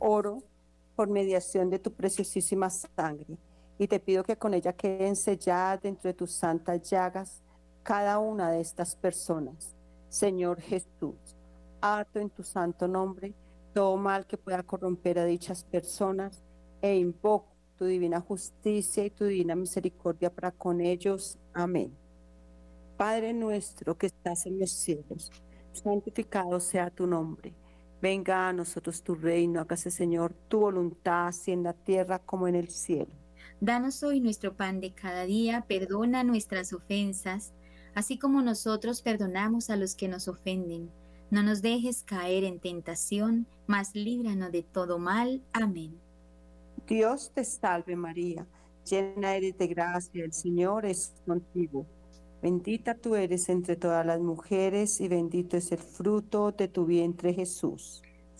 Oro 0.00 0.42
por 0.96 1.08
mediación 1.08 1.70
de 1.70 1.78
tu 1.78 1.92
preciosísima 1.92 2.68
sangre 2.68 3.38
y 3.78 3.88
te 3.88 4.00
pido 4.00 4.22
que 4.22 4.36
con 4.36 4.54
ella 4.54 4.72
queden 4.72 5.16
selladas 5.16 5.82
dentro 5.82 6.08
de 6.08 6.14
tus 6.14 6.32
santas 6.32 6.88
llagas 6.90 7.42
cada 7.82 8.18
una 8.18 8.50
de 8.50 8.60
estas 8.60 8.94
personas. 8.96 9.74
Señor 10.08 10.60
Jesús, 10.60 11.36
ato 11.80 12.20
en 12.20 12.30
tu 12.30 12.42
santo 12.42 12.86
nombre 12.86 13.34
todo 13.72 13.96
mal 13.96 14.26
que 14.26 14.36
pueda 14.36 14.62
corromper 14.62 15.18
a 15.18 15.24
dichas 15.24 15.64
personas 15.64 16.42
e 16.80 16.96
invoco 16.96 17.52
tu 17.76 17.86
divina 17.86 18.20
justicia 18.20 19.04
y 19.04 19.10
tu 19.10 19.24
divina 19.24 19.56
misericordia 19.56 20.30
para 20.30 20.52
con 20.52 20.80
ellos. 20.80 21.38
Amén. 21.54 21.96
Padre 22.96 23.32
nuestro 23.32 23.96
que 23.96 24.06
estás 24.06 24.46
en 24.46 24.60
los 24.60 24.70
cielos, 24.70 25.32
santificado 25.72 26.60
sea 26.60 26.90
tu 26.90 27.06
nombre. 27.06 27.54
Venga 28.00 28.48
a 28.48 28.52
nosotros 28.52 29.02
tu 29.02 29.14
reino, 29.14 29.60
hágase 29.60 29.90
Señor 29.90 30.34
tu 30.48 30.60
voluntad, 30.60 31.28
así 31.28 31.52
en 31.52 31.62
la 31.62 31.72
tierra 31.72 32.18
como 32.18 32.46
en 32.48 32.56
el 32.56 32.68
cielo. 32.68 33.21
Danos 33.62 34.02
hoy 34.02 34.18
nuestro 34.18 34.56
pan 34.56 34.80
de 34.80 34.92
cada 34.92 35.22
día, 35.22 35.64
perdona 35.68 36.24
nuestras 36.24 36.72
ofensas, 36.72 37.52
así 37.94 38.18
como 38.18 38.42
nosotros 38.42 39.02
perdonamos 39.02 39.70
a 39.70 39.76
los 39.76 39.94
que 39.94 40.08
nos 40.08 40.26
ofenden. 40.26 40.90
No 41.30 41.44
nos 41.44 41.62
dejes 41.62 42.02
caer 42.02 42.42
en 42.42 42.58
tentación, 42.58 43.46
mas 43.68 43.94
líbranos 43.94 44.50
de 44.50 44.64
todo 44.64 44.98
mal. 44.98 45.44
Amén. 45.52 45.96
Dios 46.88 47.30
te 47.32 47.44
salve 47.44 47.94
María, 47.94 48.48
llena 48.84 49.36
eres 49.36 49.56
de 49.56 49.68
gracia, 49.68 50.24
el 50.24 50.32
Señor 50.32 50.84
es 50.84 51.14
contigo. 51.24 51.86
Bendita 52.42 52.96
tú 52.96 53.14
eres 53.14 53.48
entre 53.48 53.76
todas 53.76 54.04
las 54.04 54.18
mujeres 54.18 55.00
y 55.00 55.06
bendito 55.06 55.56
es 55.56 55.70
el 55.70 55.78
fruto 55.78 56.50
de 56.50 56.66
tu 56.66 56.84
vientre 56.84 57.32
Jesús. 57.32 58.02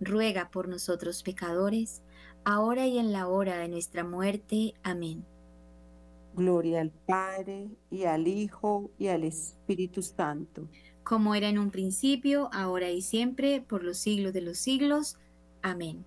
ruega 0.00 0.50
por 0.50 0.68
nosotros 0.68 1.22
pecadores, 1.22 2.02
ahora 2.44 2.86
y 2.86 2.98
en 2.98 3.12
la 3.12 3.28
hora 3.28 3.58
de 3.58 3.68
nuestra 3.68 4.04
muerte. 4.04 4.74
Amén. 4.82 5.24
Gloria 6.34 6.80
al 6.80 6.90
Padre 6.90 7.68
y 7.90 8.04
al 8.04 8.26
Hijo 8.26 8.90
y 8.98 9.08
al 9.08 9.24
Espíritu 9.24 10.02
Santo. 10.02 10.68
Como 11.04 11.34
era 11.34 11.48
en 11.48 11.58
un 11.58 11.70
principio, 11.70 12.48
ahora 12.52 12.90
y 12.90 13.02
siempre, 13.02 13.60
por 13.60 13.84
los 13.84 13.98
siglos 13.98 14.32
de 14.32 14.40
los 14.40 14.58
siglos. 14.58 15.16
Amén. 15.62 16.04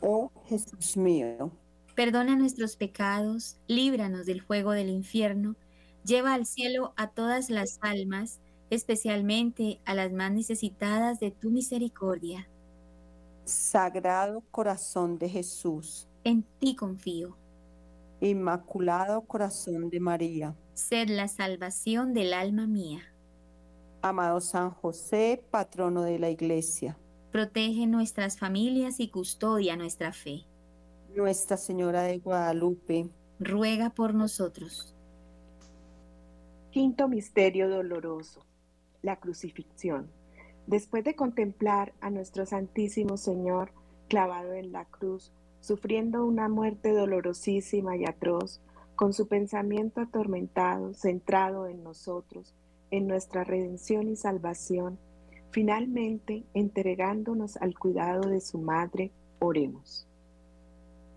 Oh 0.00 0.30
Jesús 0.46 0.96
mío, 0.96 1.50
perdona 1.94 2.36
nuestros 2.36 2.76
pecados, 2.76 3.56
líbranos 3.66 4.26
del 4.26 4.42
fuego 4.42 4.72
del 4.72 4.90
infierno, 4.90 5.56
lleva 6.04 6.34
al 6.34 6.44
cielo 6.46 6.92
a 6.96 7.08
todas 7.08 7.48
las 7.48 7.78
almas, 7.80 8.38
especialmente 8.70 9.80
a 9.86 9.94
las 9.94 10.12
más 10.12 10.30
necesitadas 10.32 11.18
de 11.20 11.30
tu 11.30 11.50
misericordia. 11.50 12.48
Sagrado 13.46 14.42
Corazón 14.50 15.18
de 15.18 15.28
Jesús, 15.28 16.08
en 16.24 16.42
ti 16.58 16.74
confío. 16.74 17.36
Inmaculado 18.20 19.20
Corazón 19.22 19.88
de 19.88 20.00
María, 20.00 20.56
sed 20.74 21.08
la 21.10 21.28
salvación 21.28 22.12
del 22.12 22.34
alma 22.34 22.66
mía. 22.66 23.02
Amado 24.02 24.40
San 24.40 24.72
José, 24.72 25.44
patrono 25.52 26.02
de 26.02 26.18
la 26.18 26.28
Iglesia, 26.28 26.98
protege 27.30 27.86
nuestras 27.86 28.36
familias 28.36 28.98
y 28.98 29.10
custodia 29.10 29.76
nuestra 29.76 30.12
fe. 30.12 30.44
Nuestra 31.14 31.56
Señora 31.56 32.02
de 32.02 32.18
Guadalupe, 32.18 33.08
ruega 33.38 33.90
por 33.90 34.12
nosotros. 34.12 34.92
Quinto 36.72 37.06
Misterio 37.06 37.68
Doloroso, 37.70 38.44
la 39.02 39.20
crucifixión. 39.20 40.10
Después 40.66 41.04
de 41.04 41.14
contemplar 41.14 41.92
a 42.00 42.10
nuestro 42.10 42.44
Santísimo 42.44 43.16
Señor 43.16 43.70
clavado 44.08 44.52
en 44.52 44.72
la 44.72 44.84
cruz, 44.84 45.32
sufriendo 45.60 46.24
una 46.24 46.48
muerte 46.48 46.92
dolorosísima 46.92 47.96
y 47.96 48.04
atroz, 48.04 48.60
con 48.96 49.12
su 49.12 49.28
pensamiento 49.28 50.00
atormentado, 50.00 50.94
centrado 50.94 51.66
en 51.66 51.84
nosotros, 51.84 52.54
en 52.90 53.06
nuestra 53.06 53.44
redención 53.44 54.08
y 54.08 54.16
salvación, 54.16 54.98
finalmente 55.50 56.44
entregándonos 56.54 57.56
al 57.58 57.78
cuidado 57.78 58.28
de 58.28 58.40
su 58.40 58.58
Madre, 58.58 59.12
oremos. 59.38 60.08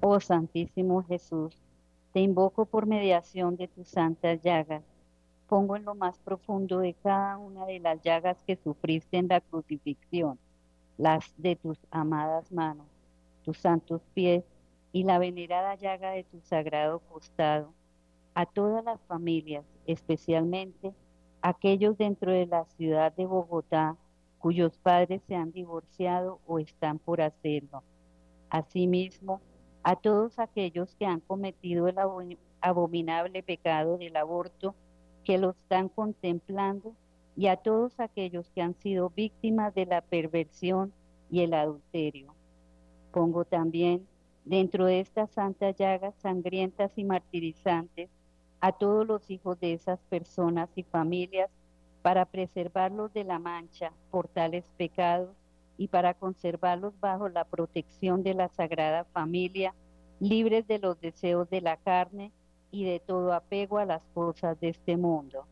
Oh 0.02 0.20
Santísimo 0.20 1.04
Jesús, 1.04 1.58
te 2.14 2.20
invoco 2.20 2.66
por 2.66 2.86
mediación 2.86 3.56
de 3.56 3.68
tus 3.68 3.88
santas 3.88 4.42
llagas 4.42 4.84
pongo 5.50 5.76
en 5.76 5.84
lo 5.84 5.96
más 5.96 6.20
profundo 6.20 6.80
de 6.80 6.94
cada 6.94 7.38
una 7.38 7.66
de 7.66 7.80
las 7.80 8.00
llagas 8.04 8.44
que 8.44 8.56
sufriste 8.56 9.18
en 9.18 9.28
la 9.28 9.42
crucifixión, 9.42 10.38
las 10.98 11.34
de 11.38 11.56
tus 11.56 11.80
amadas 11.90 12.52
manos, 12.52 12.86
tus 13.44 13.58
santos 13.58 14.04
pies 14.14 14.44
y 14.92 15.04
la 15.04 15.18
venerada 15.18 15.74
llaga 15.74 16.12
de 16.12 16.24
tu 16.24 16.40
sagrado 16.42 17.00
costado, 17.00 17.74
a 18.36 18.46
todas 18.46 18.86
las 18.86 19.02
familias, 19.08 19.66
especialmente 19.88 20.94
aquellos 21.42 21.98
dentro 21.98 22.32
de 22.32 22.46
la 22.46 22.66
ciudad 22.66 23.12
de 23.14 23.26
Bogotá 23.26 23.98
cuyos 24.38 24.78
padres 24.78 25.24
se 25.28 25.36
han 25.36 25.52
divorciado 25.52 26.40
o 26.46 26.60
están 26.60 27.00
por 27.00 27.22
hacerlo. 27.22 27.84
Asimismo, 28.52 29.42
a 29.82 29.96
todos 29.96 30.38
aquellos 30.38 30.96
que 30.96 31.08
han 31.08 31.22
cometido 31.22 31.88
el 31.88 31.98
abominable 32.62 33.42
pecado 33.42 33.98
del 33.98 34.16
aborto 34.16 34.76
que 35.24 35.38
lo 35.38 35.52
están 35.52 35.90
contemplando 35.90 36.94
y 37.36 37.48
a 37.48 37.58
todos 37.58 38.00
aquellos 38.00 38.50
que 38.52 38.62
han 38.62 38.76
sido 38.76 39.10
víctimas 39.10 39.74
de 39.74 39.86
la 39.86 40.02
perversión 40.02 40.92
y 41.30 41.42
el 41.42 41.54
adulterio. 41.54 42.34
Pongo 43.12 43.46
también 43.46 44.06
dentro 44.46 44.86
de 44.86 45.00
estas 45.00 45.32
santas 45.32 45.76
llagas 45.78 46.16
sangrientas 46.18 46.92
y 46.98 47.04
martirizantes 47.04 48.10
a 48.62 48.72
todos 48.72 49.08
los 49.08 49.30
hijos 49.30 49.60
de 49.60 49.74
esas 49.74 50.00
personas 50.10 50.70
y 50.76 50.84
familias 50.84 51.50
para 52.02 52.26
preservarlos 52.26 53.14
de 53.14 53.24
la 53.24 53.40
mancha 53.40 53.94
por 54.12 54.28
tales 54.28 54.66
pecados 54.78 55.36
y 55.78 55.88
para 55.88 56.14
conservarlos 56.14 57.00
bajo 57.00 57.30
la 57.30 57.46
protección 57.46 58.24
de 58.24 58.34
la 58.34 58.50
Sagrada 58.50 59.06
Familia, 59.06 59.74
libres 60.20 60.68
de 60.68 60.80
los 60.80 61.00
deseos 61.00 61.50
de 61.50 61.62
la 61.62 61.78
carne 61.78 62.32
y 62.72 62.86
de 62.86 63.00
todo 63.00 63.34
apego 63.34 63.78
a 63.78 63.86
las 63.86 64.04
cosas 64.14 64.60
de 64.60 64.70
este 64.70 64.98
mundo. 64.98 65.46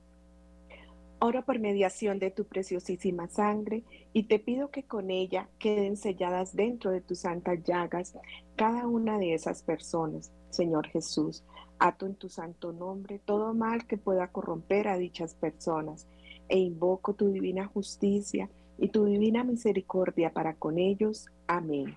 Oro 1.20 1.44
por 1.44 1.58
mediación 1.58 2.20
de 2.20 2.30
tu 2.30 2.46
preciosísima 2.46 3.28
sangre 3.28 3.84
y 4.14 4.24
te 4.24 4.38
pido 4.38 4.70
que 4.70 4.84
con 4.84 5.10
ella 5.10 5.50
queden 5.58 5.98
selladas 5.98 6.56
dentro 6.56 6.92
de 6.92 7.02
tus 7.02 7.20
santas 7.20 7.64
llagas 7.64 8.14
cada 8.56 8.86
una 8.86 9.18
de 9.18 9.34
esas 9.34 9.64
personas, 9.64 10.32
Señor 10.52 10.88
Jesús. 10.88 11.44
Ato 11.80 12.06
en 12.06 12.16
tu 12.16 12.30
santo 12.30 12.72
nombre 12.72 13.20
todo 13.20 13.54
mal 13.56 13.88
que 13.88 13.98
pueda 13.98 14.28
corromper 14.28 14.88
a 14.88 14.98
dichas 14.98 15.34
personas 15.34 16.08
e 16.50 16.60
invoco 16.60 17.14
tu 17.14 17.30
divina 17.30 17.66
justicia 17.66 18.50
y 18.78 18.90
tu 18.90 19.06
divina 19.06 19.44
misericordia 19.44 20.32
para 20.32 20.54
con 20.54 20.78
ellos. 20.78 21.28
Amén. 21.48 21.96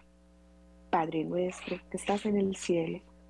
Padre 0.90 1.24
nuestro 1.24 1.76
que 1.90 1.98
estás 1.98 2.24
en 2.26 2.36
el 2.36 2.56
cielo, 2.56 3.00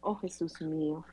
Oh 0.00 0.14
Jesús 0.16 0.60
mío. 0.60 1.04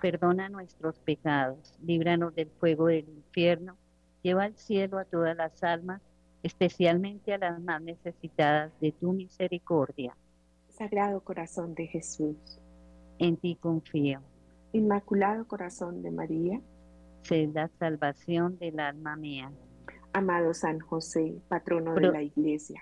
Perdona 0.00 0.48
nuestros 0.48 0.98
pecados, 0.98 1.74
líbranos 1.82 2.34
del 2.34 2.50
fuego 2.50 2.86
del 2.88 3.08
infierno 3.08 3.76
Lleva 4.24 4.44
al 4.44 4.56
cielo 4.56 4.98
a 4.98 5.04
todas 5.04 5.36
las 5.36 5.62
almas, 5.62 6.00
especialmente 6.42 7.34
a 7.34 7.38
las 7.38 7.60
más 7.60 7.82
necesitadas 7.82 8.72
de 8.80 8.90
tu 8.92 9.12
misericordia. 9.12 10.16
Sagrado 10.70 11.20
Corazón 11.20 11.74
de 11.74 11.86
Jesús, 11.86 12.58
en 13.18 13.36
ti 13.36 13.58
confío. 13.60 14.22
Inmaculado 14.72 15.46
Corazón 15.46 16.02
de 16.02 16.10
María, 16.10 16.58
sé 17.20 17.50
la 17.52 17.68
salvación 17.78 18.58
del 18.58 18.80
alma 18.80 19.14
mía. 19.14 19.52
Amado 20.14 20.54
San 20.54 20.80
José, 20.80 21.34
patrono 21.48 21.94
de 21.94 22.10
la 22.10 22.22
Iglesia, 22.22 22.80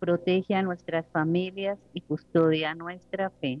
protege 0.00 0.56
a 0.56 0.62
nuestras 0.62 1.06
familias 1.06 1.78
y 1.92 2.00
custodia 2.00 2.74
nuestra 2.74 3.30
fe. 3.30 3.60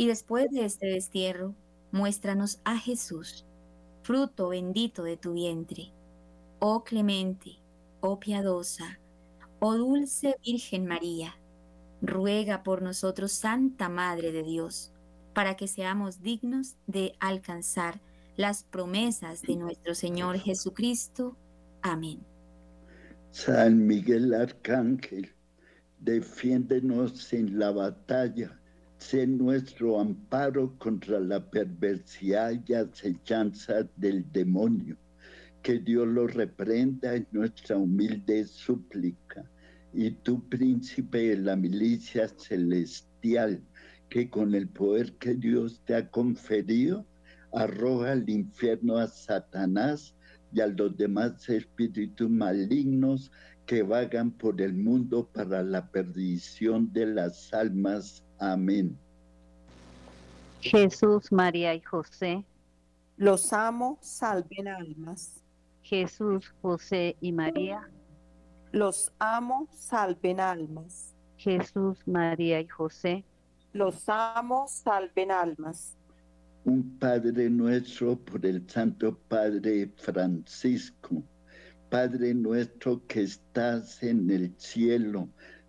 y 0.00 0.06
después 0.06 0.50
de 0.50 0.64
este 0.64 0.86
destierro, 0.86 1.54
muéstranos 1.92 2.62
a 2.64 2.78
Jesús, 2.78 3.44
fruto 4.02 4.48
bendito 4.48 5.02
de 5.02 5.18
tu 5.18 5.34
vientre. 5.34 5.92
Oh 6.58 6.84
clemente, 6.84 7.58
oh 8.00 8.18
piadosa, 8.18 8.98
oh 9.58 9.76
dulce 9.76 10.36
Virgen 10.42 10.86
María, 10.86 11.36
ruega 12.00 12.62
por 12.62 12.80
nosotros, 12.80 13.32
Santa 13.32 13.90
Madre 13.90 14.32
de 14.32 14.42
Dios, 14.42 14.90
para 15.34 15.54
que 15.54 15.68
seamos 15.68 16.22
dignos 16.22 16.76
de 16.86 17.12
alcanzar 17.20 18.00
las 18.38 18.62
promesas 18.62 19.42
de 19.42 19.56
nuestro 19.56 19.94
Señor 19.94 20.38
Jesucristo. 20.38 21.36
Amén. 21.82 22.20
San 23.32 23.86
Miguel 23.86 24.32
Arcángel, 24.32 25.30
defiéndenos 25.98 27.30
en 27.34 27.58
la 27.58 27.70
batalla, 27.70 28.59
sé 29.00 29.26
nuestro 29.26 29.98
amparo 29.98 30.76
contra 30.78 31.18
la 31.18 31.50
perversidad 31.50 32.52
y 32.66 32.74
acechanza 32.74 33.88
del 33.96 34.30
demonio. 34.30 34.96
Que 35.62 35.78
Dios 35.78 36.06
lo 36.06 36.26
reprenda 36.26 37.16
en 37.16 37.26
nuestra 37.32 37.76
humilde 37.76 38.44
súplica. 38.44 39.50
Y 39.92 40.12
tú, 40.12 40.48
príncipe 40.48 41.30
de 41.30 41.38
la 41.38 41.56
milicia 41.56 42.28
celestial, 42.28 43.60
que 44.08 44.28
con 44.28 44.54
el 44.54 44.68
poder 44.68 45.14
que 45.14 45.34
Dios 45.34 45.82
te 45.84 45.94
ha 45.94 46.08
conferido, 46.10 47.06
arroja 47.52 48.12
al 48.12 48.28
infierno 48.28 48.98
a 48.98 49.08
Satanás 49.08 50.14
y 50.52 50.60
a 50.60 50.66
los 50.66 50.96
demás 50.96 51.48
espíritus 51.48 52.30
malignos 52.30 53.32
que 53.66 53.82
vagan 53.82 54.30
por 54.32 54.60
el 54.60 54.74
mundo 54.74 55.28
para 55.32 55.62
la 55.62 55.90
perdición 55.90 56.92
de 56.92 57.06
las 57.06 57.52
almas. 57.54 58.24
Amén. 58.40 58.98
Jesús, 60.60 61.30
María 61.30 61.74
y 61.74 61.80
José. 61.80 62.44
Los 63.16 63.52
amo, 63.52 63.98
salven 64.00 64.66
almas. 64.66 65.42
Jesús, 65.82 66.52
José 66.60 67.16
y 67.20 67.32
María. 67.32 67.88
Los 68.72 69.12
amo, 69.18 69.68
salven 69.72 70.40
almas. 70.40 71.14
Jesús, 71.36 71.98
María 72.06 72.60
y 72.60 72.66
José. 72.66 73.24
Los 73.72 74.08
amo, 74.08 74.66
salven 74.68 75.30
almas 75.30 75.96
un 76.64 76.98
Padre 76.98 77.48
nuestro 77.48 78.18
por 78.18 78.44
el 78.44 78.68
Santo 78.68 79.18
Padre 79.28 79.90
Francisco. 79.96 81.22
Padre 81.88 82.34
nuestro 82.34 83.04
que 83.06 83.22
estás 83.22 84.02
en 84.02 84.30
el 84.30 84.54
cielo, 84.58 85.28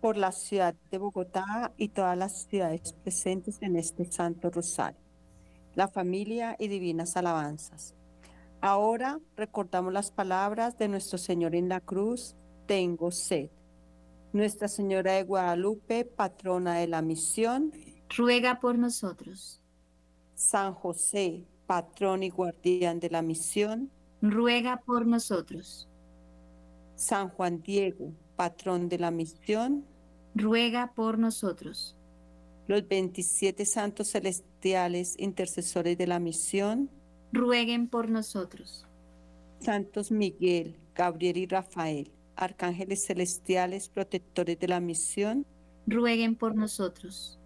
por 0.00 0.16
la 0.16 0.32
ciudad 0.32 0.74
de 0.90 0.98
Bogotá 0.98 1.72
y 1.76 1.88
todas 1.88 2.16
las 2.16 2.44
ciudades 2.44 2.92
presentes 2.92 3.58
en 3.60 3.76
este 3.76 4.04
Santo 4.04 4.50
Rosario. 4.50 5.00
La 5.74 5.88
familia 5.88 6.56
y 6.58 6.68
divinas 6.68 7.16
alabanzas. 7.16 7.94
Ahora 8.60 9.20
recordamos 9.36 9.92
las 9.92 10.10
palabras 10.10 10.78
de 10.78 10.88
nuestro 10.88 11.18
Señor 11.18 11.54
en 11.54 11.68
la 11.68 11.80
cruz, 11.80 12.36
tengo 12.66 13.10
sed. 13.10 13.50
Nuestra 14.32 14.68
Señora 14.68 15.12
de 15.12 15.22
Guadalupe, 15.22 16.04
patrona 16.04 16.74
de 16.78 16.88
la 16.88 17.00
misión, 17.00 17.72
ruega 18.16 18.60
por 18.60 18.78
nosotros. 18.78 19.62
San 20.34 20.74
José, 20.74 21.46
patrón 21.66 22.22
y 22.22 22.30
guardián 22.30 23.00
de 23.00 23.10
la 23.10 23.22
misión, 23.22 23.90
ruega 24.20 24.82
por 24.84 25.06
nosotros. 25.06 25.88
San 26.96 27.28
Juan 27.28 27.62
Diego, 27.62 28.12
patrón 28.38 28.88
de 28.88 28.98
la 28.98 29.10
misión, 29.10 29.84
ruega 30.34 30.92
por 30.94 31.18
nosotros. 31.18 31.96
Los 32.68 32.86
27 32.86 33.66
santos 33.66 34.12
celestiales 34.12 35.14
intercesores 35.18 35.98
de 35.98 36.06
la 36.06 36.20
misión, 36.20 36.88
rueguen 37.32 37.88
por 37.88 38.08
nosotros. 38.08 38.86
Santos 39.60 40.12
Miguel, 40.12 40.78
Gabriel 40.94 41.36
y 41.36 41.46
Rafael, 41.46 42.12
arcángeles 42.36 43.04
celestiales 43.04 43.88
protectores 43.88 44.58
de 44.58 44.68
la 44.68 44.78
misión, 44.78 45.44
rueguen 45.86 46.36
por 46.36 46.54
nosotros 46.54 47.38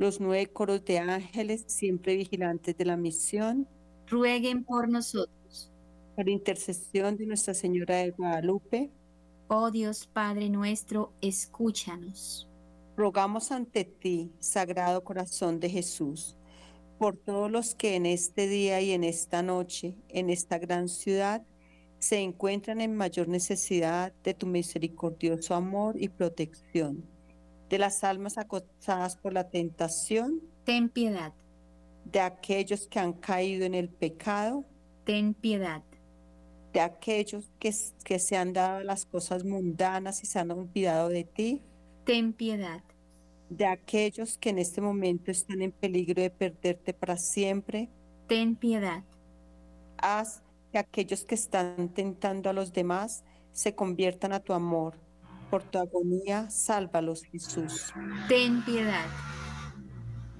los 0.00 0.18
nueve 0.18 0.46
coros 0.46 0.82
de 0.86 0.98
ángeles, 0.98 1.64
siempre 1.66 2.16
vigilantes 2.16 2.74
de 2.74 2.86
la 2.86 2.96
misión, 2.96 3.68
rueguen 4.06 4.64
por 4.64 4.88
nosotros. 4.88 5.70
Por 6.16 6.26
intercesión 6.30 7.18
de 7.18 7.26
Nuestra 7.26 7.52
Señora 7.52 7.96
de 7.96 8.10
Guadalupe, 8.10 8.90
oh 9.52 9.70
Dios 9.72 10.06
Padre 10.06 10.48
nuestro, 10.48 11.12
escúchanos. 11.20 12.48
Rogamos 12.96 13.50
ante 13.50 13.84
ti, 13.84 14.32
Sagrado 14.38 15.02
Corazón 15.02 15.58
de 15.58 15.68
Jesús, 15.68 16.36
por 16.98 17.16
todos 17.16 17.50
los 17.50 17.74
que 17.74 17.96
en 17.96 18.06
este 18.06 18.46
día 18.46 18.80
y 18.80 18.92
en 18.92 19.02
esta 19.02 19.42
noche, 19.42 19.96
en 20.08 20.30
esta 20.30 20.58
gran 20.58 20.88
ciudad, 20.88 21.44
se 21.98 22.20
encuentran 22.20 22.80
en 22.80 22.94
mayor 22.94 23.26
necesidad 23.26 24.12
de 24.22 24.34
tu 24.34 24.46
misericordioso 24.46 25.56
amor 25.56 26.00
y 26.00 26.08
protección 26.08 27.04
de 27.68 27.78
las 27.78 28.04
almas 28.04 28.38
acosadas 28.38 29.16
por 29.16 29.32
la 29.32 29.50
tentación. 29.50 30.40
Ten 30.64 30.88
piedad. 30.88 31.32
De 32.04 32.20
aquellos 32.20 32.86
que 32.86 33.00
han 33.00 33.14
caído 33.14 33.64
en 33.64 33.74
el 33.74 33.88
pecado. 33.88 34.64
Ten 35.04 35.34
piedad. 35.34 35.82
De 36.72 36.80
aquellos 36.80 37.50
que, 37.58 37.74
que 38.04 38.18
se 38.18 38.36
han 38.36 38.52
dado 38.52 38.82
las 38.84 39.04
cosas 39.04 39.44
mundanas 39.44 40.22
y 40.22 40.26
se 40.26 40.38
han 40.38 40.50
olvidado 40.50 41.08
de 41.08 41.24
ti. 41.24 41.62
Ten 42.04 42.32
piedad. 42.32 42.82
De 43.48 43.66
aquellos 43.66 44.38
que 44.38 44.50
en 44.50 44.58
este 44.58 44.80
momento 44.80 45.30
están 45.30 45.62
en 45.62 45.72
peligro 45.72 46.22
de 46.22 46.30
perderte 46.30 46.94
para 46.94 47.16
siempre. 47.16 47.90
Ten 48.28 48.54
piedad. 48.54 49.02
Haz 49.98 50.42
que 50.70 50.78
aquellos 50.78 51.24
que 51.24 51.34
están 51.34 51.88
tentando 51.88 52.48
a 52.48 52.52
los 52.52 52.72
demás 52.72 53.24
se 53.52 53.74
conviertan 53.74 54.32
a 54.32 54.40
tu 54.40 54.52
amor 54.52 54.94
por 55.50 55.64
tu 55.64 55.78
agonía, 55.78 56.48
sálvalos, 56.48 57.24
Jesús. 57.24 57.92
Ten 58.28 58.64
piedad. 58.64 59.06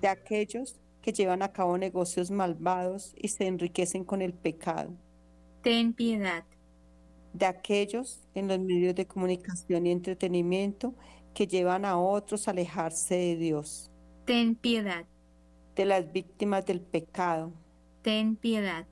De 0.01 0.09
aquellos 0.09 0.81
que 1.03 1.13
llevan 1.13 1.43
a 1.43 1.53
cabo 1.53 1.77
negocios 1.77 2.31
malvados 2.31 3.13
y 3.17 3.29
se 3.29 3.47
enriquecen 3.47 4.05
con 4.05 4.23
el 4.23 4.33
pecado. 4.33 4.97
Ten 5.63 5.93
piedad. 5.93 6.45
De 7.33 7.47
aquellos 7.47 8.21
en 8.35 8.49
los 8.49 8.59
medios 8.59 8.95
de 8.95 9.07
comunicación 9.07 9.87
y 9.87 9.93
entretenimiento 9.93 10.95
que 11.35 11.47
llevan 11.47 11.85
a 11.85 11.99
otros 11.99 12.49
a 12.49 12.51
alejarse 12.51 13.15
de 13.15 13.37
Dios. 13.37 13.91
Ten 14.25 14.55
piedad. 14.55 15.05
De 15.77 15.85
las 15.85 16.11
víctimas 16.13 16.67
del 16.67 16.81
pecado. 16.81 17.53
Ten 18.03 18.37
piedad. 18.37 18.87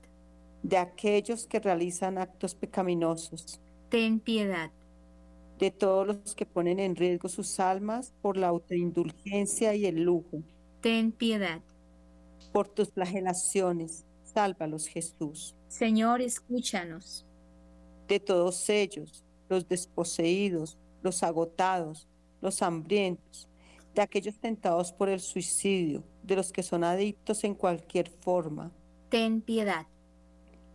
De 0.63 0.77
aquellos 0.77 1.47
que 1.47 1.59
realizan 1.59 2.17
actos 2.17 2.55
pecaminosos. 2.55 3.59
Ten 3.89 4.19
piedad 4.19 4.71
de 5.59 5.71
todos 5.71 6.07
los 6.07 6.35
que 6.35 6.45
ponen 6.45 6.79
en 6.79 6.95
riesgo 6.95 7.27
sus 7.27 7.59
almas 7.59 8.13
por 8.21 8.37
la 8.37 8.47
autoindulgencia 8.47 9.75
y 9.75 9.85
el 9.85 10.03
lujo. 10.03 10.41
Ten 10.79 11.11
piedad. 11.11 11.61
Por 12.53 12.69
tus 12.69 12.91
flagelaciones, 12.91 14.05
sálvalos 14.33 14.87
Jesús. 14.87 15.55
Señor, 15.67 16.21
escúchanos. 16.21 17.25
De 18.07 18.19
todos 18.19 18.69
ellos, 18.69 19.23
los 19.49 19.67
desposeídos, 19.67 20.77
los 21.01 21.23
agotados, 21.23 22.07
los 22.41 22.61
hambrientos, 22.61 23.47
de 23.93 24.01
aquellos 24.01 24.39
tentados 24.39 24.91
por 24.91 25.09
el 25.09 25.19
suicidio, 25.19 26.03
de 26.23 26.35
los 26.35 26.51
que 26.51 26.63
son 26.63 26.83
adictos 26.83 27.43
en 27.43 27.55
cualquier 27.55 28.09
forma. 28.09 28.71
Ten 29.09 29.41
piedad. 29.41 29.87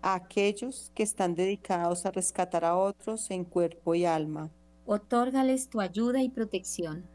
A 0.03 0.15
aquellos 0.15 0.93
que 0.95 1.03
están 1.03 1.35
dedicados 1.35 2.05
a 2.05 2.11
rescatar 2.11 2.65
a 2.65 2.77
otros 2.77 3.31
en 3.31 3.45
cuerpo 3.45 3.95
y 3.95 4.05
alma 4.05 4.51
Otórgales 4.87 5.71
tu 5.71 5.81
ayuda 5.81 6.23
y 6.23 6.29
protección. 6.29 7.09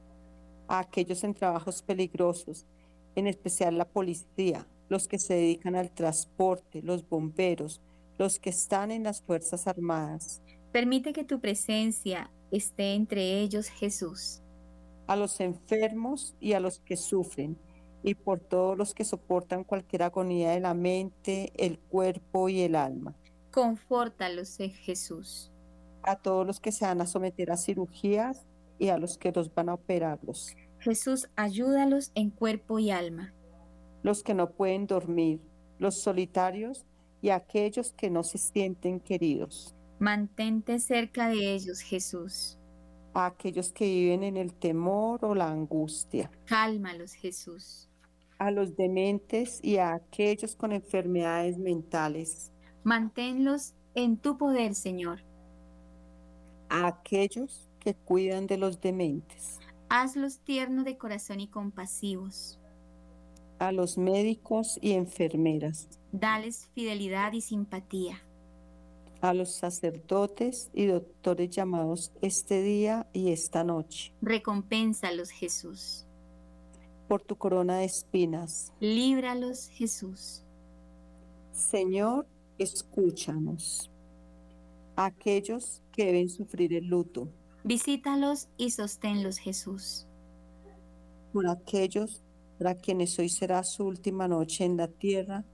A 0.67 0.79
aquellos 0.79 1.23
en 1.23 1.35
trabajos 1.35 1.83
peligrosos, 1.83 2.65
en 3.15 3.27
especial 3.27 3.77
la 3.77 3.87
policía, 3.87 4.67
los 4.89 5.07
que 5.07 5.19
se 5.19 5.35
dedican 5.35 5.75
al 5.75 5.91
transporte, 5.93 6.81
los 6.81 7.07
bomberos, 7.07 7.81
los 8.17 8.39
que 8.39 8.49
están 8.49 8.91
en 8.91 9.03
las 9.03 9.21
Fuerzas 9.21 9.67
Armadas, 9.67 10.41
Permite 10.71 11.13
que 11.13 11.23
tu 11.23 11.39
presencia 11.41 12.31
esté 12.51 12.93
entre 12.95 13.39
ellos, 13.41 13.67
Jesús. 13.69 14.41
a 15.07 15.15
los 15.15 15.39
enfermos 15.41 16.35
y 16.39 16.53
a 16.53 16.59
los 16.59 16.79
que 16.81 16.95
sufren, 16.97 17.59
y 18.03 18.15
por 18.15 18.39
todos 18.41 18.77
los 18.77 18.93
que 18.93 19.03
soportan 19.05 19.63
cualquier 19.63 20.03
agonía 20.03 20.51
de 20.51 20.59
la 20.61 20.73
mente, 20.75 21.51
el 21.55 21.79
cuerpo 21.79 22.49
y 22.49 22.61
el 22.61 22.75
alma, 22.75 23.17
Confórtalos, 23.51 24.57
Jesús. 24.57 25.51
a 26.03 26.15
todos 26.21 26.45
los 26.47 26.59
que 26.59 26.71
se 26.71 26.85
van 26.85 27.01
a 27.01 27.07
someter 27.07 27.51
a 27.51 27.57
cirugías 27.57 28.45
y 28.77 28.89
a 28.89 28.97
los 28.97 29.17
que 29.17 29.31
los 29.31 29.53
van 29.53 29.69
a 29.69 29.73
operarlos, 29.75 30.55
Jesús, 30.79 31.27
ayúdalos 31.35 32.11
en 32.15 32.29
cuerpo 32.31 32.79
y 32.79 32.91
alma. 32.91 33.33
Los 34.03 34.23
que 34.23 34.33
no 34.33 34.51
pueden 34.51 34.87
dormir, 34.87 35.41
los 35.79 35.95
solitarios 36.01 36.85
y 37.21 37.29
aquellos 37.29 37.91
que 37.93 38.09
no 38.09 38.23
se 38.23 38.37
sienten 38.37 38.99
queridos, 38.99 39.75
Mantente 39.99 40.79
cerca 40.79 41.27
de 41.27 41.53
ellos, 41.53 41.81
Jesús. 41.81 42.57
a 43.13 43.25
aquellos 43.25 43.73
que 43.73 43.85
viven 43.85 44.23
en 44.23 44.37
el 44.37 44.53
temor 44.53 45.25
o 45.25 45.35
la 45.35 45.49
angustia, 45.49 46.31
Cálmalos, 46.45 47.13
Jesús. 47.13 47.89
a 48.37 48.51
los 48.51 48.75
dementes 48.77 49.59
y 49.63 49.77
a 49.77 49.93
aquellos 49.93 50.55
con 50.55 50.71
enfermedades 50.71 51.57
mentales, 51.57 52.51
Manténlos 52.83 53.73
en 53.95 54.15
tu 54.17 54.37
poder, 54.37 54.73
Señor. 54.75 55.21
a 56.69 56.87
aquellos 56.87 57.67
que 57.79 57.93
cuidan 57.95 58.47
de 58.47 58.57
los 58.57 58.79
dementes, 58.79 59.59
Hazlos 59.89 60.39
tiernos 60.39 60.85
de 60.85 60.97
corazón 60.97 61.39
y 61.39 61.47
compasivos. 61.47 62.59
A 63.59 63.71
los 63.71 63.97
médicos 63.97 64.79
y 64.81 64.93
enfermeras, 64.93 65.87
Dales 66.11 66.69
fidelidad 66.73 67.33
y 67.33 67.41
simpatía. 67.41 68.23
a 69.21 69.33
los 69.33 69.51
sacerdotes 69.51 70.69
y 70.73 70.85
doctores 70.85 71.49
llamados 71.49 72.11
este 72.21 72.61
día 72.63 73.05
y 73.13 73.31
esta 73.31 73.63
noche, 73.63 74.13
Recompénsalos, 74.21 75.29
Jesús. 75.29 76.05
por 77.07 77.21
tu 77.21 77.35
corona 77.35 77.77
de 77.79 77.85
espinas. 77.85 78.71
Líbralos, 78.79 79.67
Jesús. 79.69 80.43
Señor, 81.51 82.27
escúchanos. 82.57 83.89
Aquellos 84.95 85.81
que 85.91 86.05
deben 86.05 86.29
sufrir 86.29 86.73
el 86.73 86.85
luto, 86.87 87.27
Visítalos 87.65 88.47
y 88.57 88.69
sosténlos, 88.71 89.37
Jesús. 89.37 90.05
por 91.33 91.45
aquellos 91.47 92.23
para 92.59 92.75
quienes 92.75 93.17
hoy 93.17 93.29
será 93.29 93.63
su 93.63 93.85
última 93.85 94.27
noche 94.27 94.65
en 94.65 94.75
la 94.75 94.89
tierra, 94.89 95.45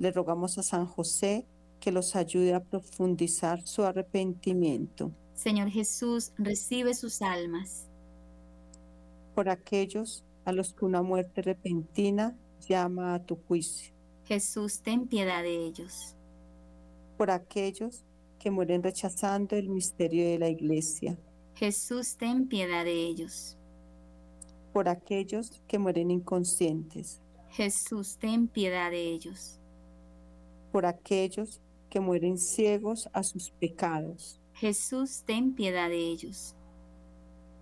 le 0.00 0.10
rogamos 0.10 0.58
a 0.58 0.64
San 0.64 0.84
José 0.84 1.46
que 1.78 1.92
los 1.92 2.16
ayude 2.16 2.54
a 2.54 2.64
profundizar 2.64 3.62
su 3.62 3.84
arrepentimiento. 3.84 5.12
Señor 5.34 5.68
Jesús, 5.70 6.32
recibe 6.36 6.92
sus 6.94 7.22
almas. 7.22 7.86
Por 9.36 9.48
aquellos 9.48 10.24
a 10.44 10.50
los 10.50 10.74
que 10.74 10.84
una 10.84 11.02
muerte 11.02 11.40
repentina 11.40 12.36
llama 12.68 13.14
a 13.14 13.24
tu 13.24 13.36
juicio. 13.36 13.94
Jesús, 14.24 14.82
ten 14.82 15.06
piedad 15.06 15.44
de 15.44 15.54
ellos. 15.54 16.16
Por 17.16 17.30
aquellos 17.30 18.04
que 18.40 18.50
mueren 18.50 18.82
rechazando 18.82 19.54
el 19.54 19.68
misterio 19.68 20.26
de 20.26 20.38
la 20.40 20.48
iglesia. 20.48 21.16
Jesús, 21.54 22.16
ten 22.16 22.48
piedad 22.48 22.84
de 22.84 22.92
ellos. 22.92 23.56
Por 24.72 24.88
aquellos 24.88 25.62
que 25.66 25.78
mueren 25.78 26.10
inconscientes. 26.10 27.20
Jesús, 27.50 28.16
ten 28.18 28.46
piedad 28.46 28.90
de 28.90 29.12
ellos. 29.12 29.58
Por 30.70 30.86
aquellos 30.86 31.60
que 31.88 31.98
mueren 31.98 32.38
ciegos 32.38 33.08
a 33.12 33.22
sus 33.22 33.50
pecados. 33.50 34.40
Jesús, 34.54 35.22
ten 35.24 35.54
piedad 35.54 35.88
de 35.88 35.98
ellos. 35.98 36.54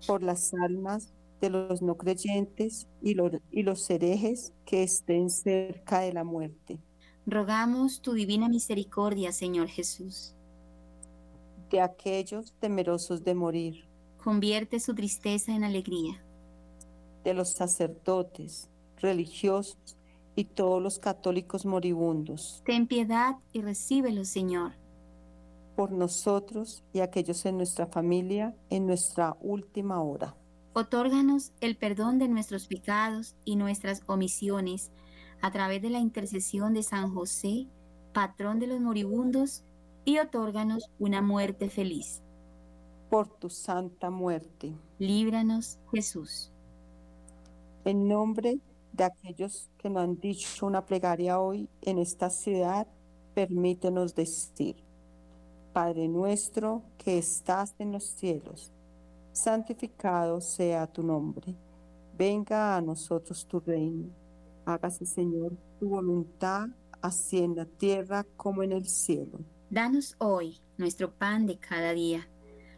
Por 0.07 0.23
las 0.23 0.53
almas 0.55 1.13
de 1.41 1.51
los 1.51 1.81
no 1.83 1.97
creyentes 1.97 2.87
y 3.01 3.15
los, 3.15 3.33
y 3.51 3.63
los 3.63 3.89
herejes 3.89 4.53
que 4.65 4.83
estén 4.83 5.31
cerca 5.31 6.01
de 6.01 6.13
la 6.13 6.25
muerte. 6.25 6.81
Rogamos 7.27 8.01
tu 8.01 8.13
divina 8.13 8.49
misericordia, 8.49 9.33
Señor 9.33 9.69
Jesús. 9.69 10.35
De 11.71 11.81
aquellos 11.81 12.55
temerosos 12.59 13.23
de 13.25 13.35
morir. 13.35 13.89
Convierte 14.23 14.81
su 14.81 14.95
tristeza 14.95 15.55
en 15.55 15.65
alegría. 15.65 16.25
De 17.25 17.35
los 17.35 17.51
sacerdotes, 17.51 18.69
religiosos 19.01 19.97
y 20.37 20.45
todos 20.45 20.83
los 20.83 20.99
católicos 20.99 21.67
moribundos. 21.67 22.63
Ten 22.65 22.87
piedad 22.87 23.37
y 23.53 23.63
recíbelo, 23.63 24.25
Señor. 24.25 24.73
Por 25.77 25.93
nosotros 25.93 26.85
y 26.93 27.01
aquellos 27.01 27.45
en 27.47 27.57
nuestra 27.57 27.87
familia 27.87 28.55
en 28.71 28.87
nuestra 28.87 29.37
última 29.41 30.03
hora. 30.03 30.35
Otórganos 30.75 31.53
el 31.61 31.77
perdón 31.77 32.19
de 32.19 32.29
nuestros 32.29 32.69
pecados 32.69 33.35
y 33.45 33.57
nuestras 33.57 34.03
omisiones 34.07 34.93
a 35.41 35.51
través 35.51 35.83
de 35.83 35.91
la 35.91 35.99
intercesión 35.99 36.73
de 36.73 36.83
San 36.83 37.13
José, 37.13 37.67
patrón 38.13 38.59
de 38.59 38.69
los 38.69 38.81
moribundos, 38.81 39.65
y 40.05 40.19
otórganos 40.19 40.91
una 40.99 41.21
muerte 41.21 41.69
feliz. 41.69 42.23
Por 43.11 43.29
tu 43.29 43.51
santa 43.51 44.11
muerte. 44.11 44.75
Líbranos, 44.99 45.79
Jesús. 45.93 46.53
En 47.89 48.07
nombre 48.07 48.61
de 48.93 49.05
aquellos 49.05 49.71
que 49.79 49.89
no 49.89 50.01
han 50.01 50.21
dicho 50.21 50.67
una 50.67 50.85
plegaria 50.85 51.41
hoy 51.41 51.71
en 51.81 51.99
esta 51.99 52.29
ciudad, 52.29 52.87
permítenos 53.33 54.15
decir, 54.15 54.77
Padre 55.73 56.07
nuestro 56.07 56.83
que 56.99 57.17
estás 57.17 57.75
en 57.79 57.93
los 57.93 58.05
cielos, 58.05 58.75
santificado 59.33 60.43
sea 60.43 60.87
tu 60.87 61.03
nombre, 61.03 61.57
venga 62.15 62.77
a 62.77 62.83
nosotros 62.83 63.47
tu 63.47 63.59
reino, 63.59 64.11
hágase 64.67 65.07
Señor 65.07 65.57
tu 65.81 65.89
voluntad, 65.89 66.69
así 67.01 67.39
en 67.39 67.57
la 67.57 67.65
tierra 67.65 68.27
como 68.37 68.63
en 68.63 68.73
el 68.73 68.87
cielo. 68.87 69.39
Danos 69.71 70.15
hoy 70.19 70.61
nuestro 70.77 71.11
pan 71.15 71.47
de 71.47 71.59
cada 71.59 71.95
día. 71.95 72.29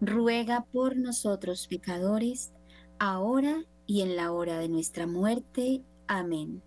ruega 0.00 0.64
por 0.72 0.96
nosotros 0.96 1.66
pecadores, 1.68 2.52
ahora 2.98 3.64
y 3.86 4.02
en 4.02 4.16
la 4.16 4.32
hora 4.32 4.58
de 4.58 4.68
nuestra 4.68 5.06
muerte. 5.06 5.82
Amén. 6.06 6.62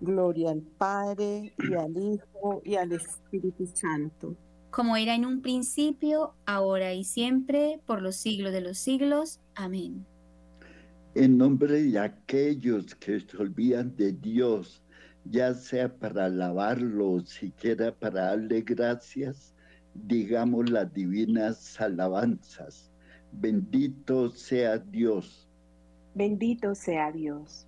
Gloria 0.00 0.50
al 0.50 0.62
Padre 0.62 1.54
y 1.58 1.74
al 1.74 1.96
Hijo 1.96 2.62
y 2.64 2.76
al 2.76 2.92
Espíritu 2.92 3.66
Santo. 3.66 4.36
Como 4.70 4.96
era 4.96 5.14
en 5.14 5.26
un 5.26 5.42
principio, 5.42 6.34
ahora 6.46 6.94
y 6.94 7.04
siempre, 7.04 7.80
por 7.86 8.02
los 8.02 8.16
siglos 8.16 8.52
de 8.52 8.60
los 8.60 8.78
siglos. 8.78 9.40
Amén. 9.54 10.06
En 11.14 11.36
nombre 11.36 11.82
de 11.82 11.98
aquellos 11.98 12.94
que 12.94 13.18
se 13.18 13.36
olvidan 13.36 13.96
de 13.96 14.12
Dios, 14.12 14.80
ya 15.24 15.54
sea 15.54 15.92
para 15.92 16.26
alabarlo 16.26 17.10
o 17.10 17.20
siquiera 17.20 17.92
para 17.92 18.26
darle 18.26 18.62
gracias, 18.62 19.54
digamos 19.94 20.70
las 20.70 20.92
divinas 20.92 21.80
alabanzas. 21.80 22.90
Bendito 23.32 24.30
sea 24.30 24.78
Dios, 24.78 25.48
Bendito 26.14 26.74
sea 26.74 27.12
Dios. 27.12 27.66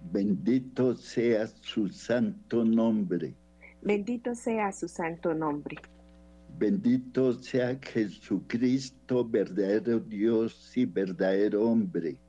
bendito 0.00 0.94
sea 0.96 1.46
su 1.48 1.88
santo 1.88 2.64
nombre, 2.64 3.36
Bendito 3.82 4.34
sea 4.34 4.72
su 4.72 4.88
santo 4.88 5.34
nombre. 5.34 5.76
bendito 6.48 7.32
sea 7.34 7.78
Jesucristo, 7.80 9.24
verdadero 9.28 10.00
Dios 10.00 10.72
y 10.76 10.86
verdadero 10.86 11.64
hombre. 11.68 12.20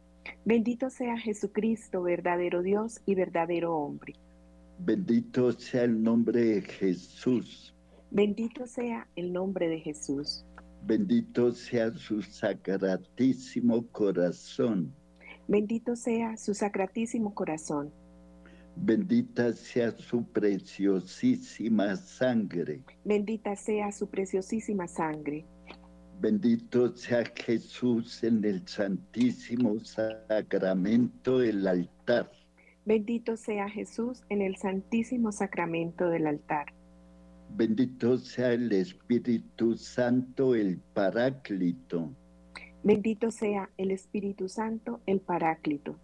Bendito 0.46 0.90
sea 0.90 1.18
Jesucristo, 1.18 2.04
verdadero 2.04 2.62
Dios 2.62 3.02
y 3.06 3.16
verdadero 3.16 3.76
hombre. 3.76 4.16
Bendito 4.78 5.52
sea 5.54 5.84
el 5.84 6.02
nombre 6.02 6.42
de 6.42 6.62
Jesús. 6.62 7.71
Bendito 8.14 8.68
sea 8.68 9.08
el 9.16 9.32
nombre 9.32 9.70
de 9.70 9.80
Jesús. 9.80 10.46
Bendito 10.84 11.54
sea 11.54 11.94
su 11.94 12.22
sacratísimo 12.22 13.88
corazón. 13.88 14.94
Bendito 15.48 15.96
sea 15.96 16.36
su 16.36 16.54
sacratísimo 16.54 17.34
corazón. 17.34 17.94
Bendita 18.76 19.54
sea 19.54 19.92
su 19.92 20.26
preciosísima 20.26 21.96
sangre. 21.96 22.84
Bendita 23.06 23.56
sea 23.56 23.94
su 23.94 24.10
preciosísima 24.10 24.90
sangre. 24.90 25.46
Bendito 26.20 26.94
sea 26.94 27.24
Jesús 27.34 28.26
en 28.26 28.44
el 28.44 28.68
santísimo 28.68 29.80
sacramento 29.80 31.40
del 31.40 31.66
altar. 31.66 32.30
Bendito 32.86 33.38
sea 33.38 33.70
Jesús 33.70 34.24
en 34.28 34.42
el 34.42 34.58
santísimo 34.58 35.32
sacramento 35.32 36.10
del 36.10 36.28
altar. 36.28 36.66
Bendito 37.56 38.18
sea 38.18 38.54
el 38.54 38.72
Espíritu 38.72 39.78
Santo, 39.78 40.56
el 40.56 40.80
Paráclito. 40.94 42.10
Bendito 42.84 43.30
sea 43.30 43.70
el 43.78 43.92
Espíritu 43.92 44.48
Santo, 44.48 45.02
el 45.06 45.20
Paráclito. 45.20 46.00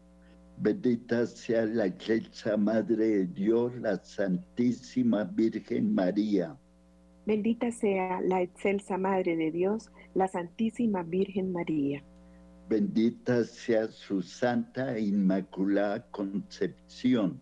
Bendita 0.60 1.26
sea 1.26 1.66
la 1.66 1.86
excelsa 1.86 2.58
Madre 2.58 3.08
de 3.08 3.28
Dios, 3.28 3.74
la 3.80 4.04
Santísima 4.04 5.24
Virgen 5.24 5.95
María. 5.95 6.58
Bendita 7.26 7.72
sea 7.72 8.22
la 8.22 8.41
excelsa 8.41 8.98
Madre 8.98 9.36
de 9.36 9.52
Dios, 9.52 9.89
la 10.14 10.28
Santísima 10.28 11.04
Virgen 11.04 11.52
María. 11.52 12.04
Bendita 12.70 13.43
sea 13.45 13.88
su 13.88 14.22
Santa 14.22 14.98
e 14.98 15.02
Inmaculada 15.02 16.06
Concepción. 16.12 17.41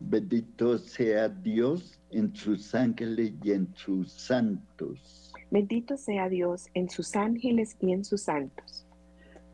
Bendito 0.00 0.78
sea 0.78 1.28
Dios 1.28 1.98
en 2.10 2.34
sus 2.34 2.74
ángeles 2.74 3.32
y 3.42 3.52
en 3.52 3.74
sus 3.74 4.12
santos. 4.12 5.32
Bendito 5.50 5.96
sea 5.96 6.28
Dios 6.28 6.66
en 6.74 6.90
sus 6.90 7.16
ángeles 7.16 7.76
y 7.80 7.92
en 7.92 8.04
sus 8.04 8.22
santos. 8.22 8.86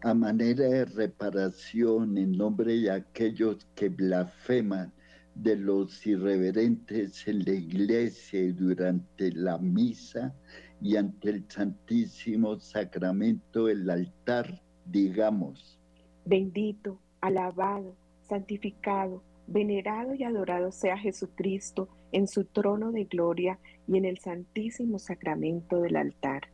A 0.02 0.14
manera 0.14 0.64
de 0.64 0.84
reparación 0.84 2.18
en 2.18 2.32
nombre 2.32 2.74
de 2.74 2.90
aquellos 2.90 3.66
que 3.76 3.88
blasfeman 3.88 4.92
de 5.34 5.56
los 5.56 6.06
irreverentes 6.06 7.26
en 7.28 7.44
la 7.44 7.52
iglesia 7.52 8.40
y 8.40 8.52
durante 8.52 9.30
la 9.32 9.58
misa 9.58 10.34
y 10.80 10.96
ante 10.96 11.30
el 11.30 11.44
Santísimo 11.48 12.58
Sacramento 12.58 13.66
del 13.66 13.88
altar, 13.88 14.60
digamos. 14.86 15.78
Bendito, 16.24 16.98
alabado, 17.20 17.94
santificado, 18.28 19.22
venerado 19.52 20.14
y 20.14 20.24
adorado 20.24 20.72
sea 20.72 20.96
Jesucristo 20.96 21.88
en 22.10 22.26
su 22.26 22.44
trono 22.44 22.90
de 22.90 23.04
gloria 23.04 23.58
y 23.86 23.98
en 23.98 24.04
el 24.04 24.18
Santísimo 24.18 24.98
Sacramento 24.98 25.80
del 25.80 25.96
altar. 25.96 26.48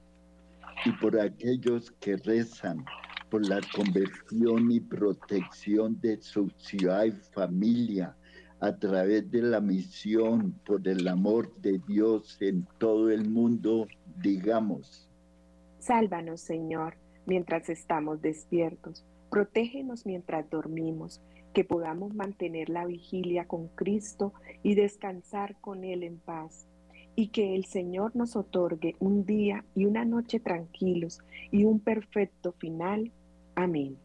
Y 0.84 0.92
por 0.92 1.18
aquellos 1.20 1.90
que 2.00 2.16
rezan 2.16 2.84
por 3.30 3.46
la 3.46 3.60
conversión 3.74 4.70
y 4.70 4.80
protección 4.80 6.00
de 6.00 6.20
su 6.20 6.50
ciudad 6.56 7.04
y 7.04 7.12
familia 7.12 8.16
a 8.60 8.76
través 8.76 9.30
de 9.30 9.42
la 9.42 9.60
misión 9.60 10.52
por 10.66 10.86
el 10.88 11.06
amor 11.06 11.54
de 11.60 11.80
Dios 11.86 12.36
en 12.40 12.66
todo 12.78 13.10
el 13.10 13.28
mundo, 13.28 13.86
digamos. 14.20 15.08
Sálvanos, 15.78 16.40
Señor, 16.40 16.96
mientras 17.26 17.68
estamos 17.68 18.20
despiertos. 18.20 19.04
Protégenos 19.30 20.06
mientras 20.06 20.48
dormimos, 20.50 21.20
que 21.52 21.64
podamos 21.64 22.14
mantener 22.14 22.68
la 22.68 22.86
vigilia 22.86 23.46
con 23.46 23.68
Cristo 23.68 24.32
y 24.62 24.74
descansar 24.74 25.56
con 25.60 25.84
Él 25.84 26.02
en 26.02 26.18
paz. 26.18 26.66
Y 27.16 27.28
que 27.28 27.56
el 27.56 27.64
Señor 27.64 28.14
nos 28.14 28.36
otorgue 28.36 28.94
un 29.00 29.24
día 29.24 29.64
y 29.74 29.86
una 29.86 30.04
noche 30.04 30.38
tranquilos 30.38 31.20
y 31.50 31.64
un 31.64 31.80
perfecto 31.80 32.52
final. 32.52 33.10
Amén. 33.56 33.98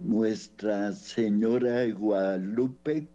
Nuestra 0.00 0.92
Señora 0.92 1.80
de 1.80 1.92
Guadalupe, 1.92 3.08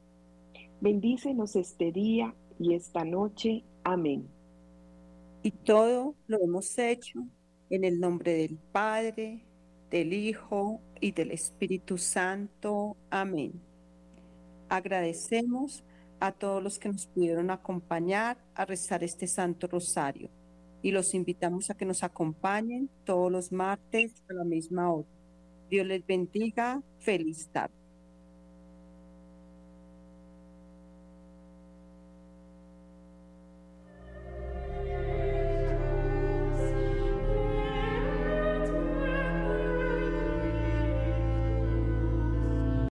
Bendícenos 0.84 1.56
este 1.56 1.94
día 1.94 2.36
y 2.60 2.74
esta 2.74 3.06
noche. 3.06 3.64
Amén. 3.86 4.28
Y 5.42 5.52
todo 5.52 6.14
lo 6.28 6.42
hemos 6.42 6.78
hecho 6.78 7.26
en 7.70 7.86
el 7.86 8.02
nombre 8.02 8.34
del 8.34 8.58
Padre, 8.74 9.46
del 9.94 10.12
Hijo 10.12 10.82
y 11.00 11.12
del 11.12 11.30
Espíritu 11.30 12.00
Santo. 12.00 12.98
Amén. 13.12 13.62
Agradecemos 14.68 15.84
a 16.20 16.32
todos 16.32 16.64
los 16.64 16.80
que 16.80 16.90
nos 16.90 17.06
pudieron 17.06 17.52
acompañar 17.52 18.40
a 18.56 18.66
rezar 18.66 19.04
este 19.04 19.28
Santo 19.28 19.68
Rosario 19.68 20.32
y 20.82 20.90
los 20.90 21.14
invitamos 21.14 21.70
a 21.70 21.76
que 21.76 21.86
nos 21.86 22.02
acompañen 22.02 22.90
todos 23.06 23.32
los 23.32 23.52
martes 23.52 24.16
a 24.32 24.34
la 24.34 24.44
misma 24.44 24.92
hora. 24.92 25.08
Dios 25.70 25.86
les 25.86 26.04
bendiga. 26.04 26.82
Feliz 26.98 27.48
tarde. 27.50 27.83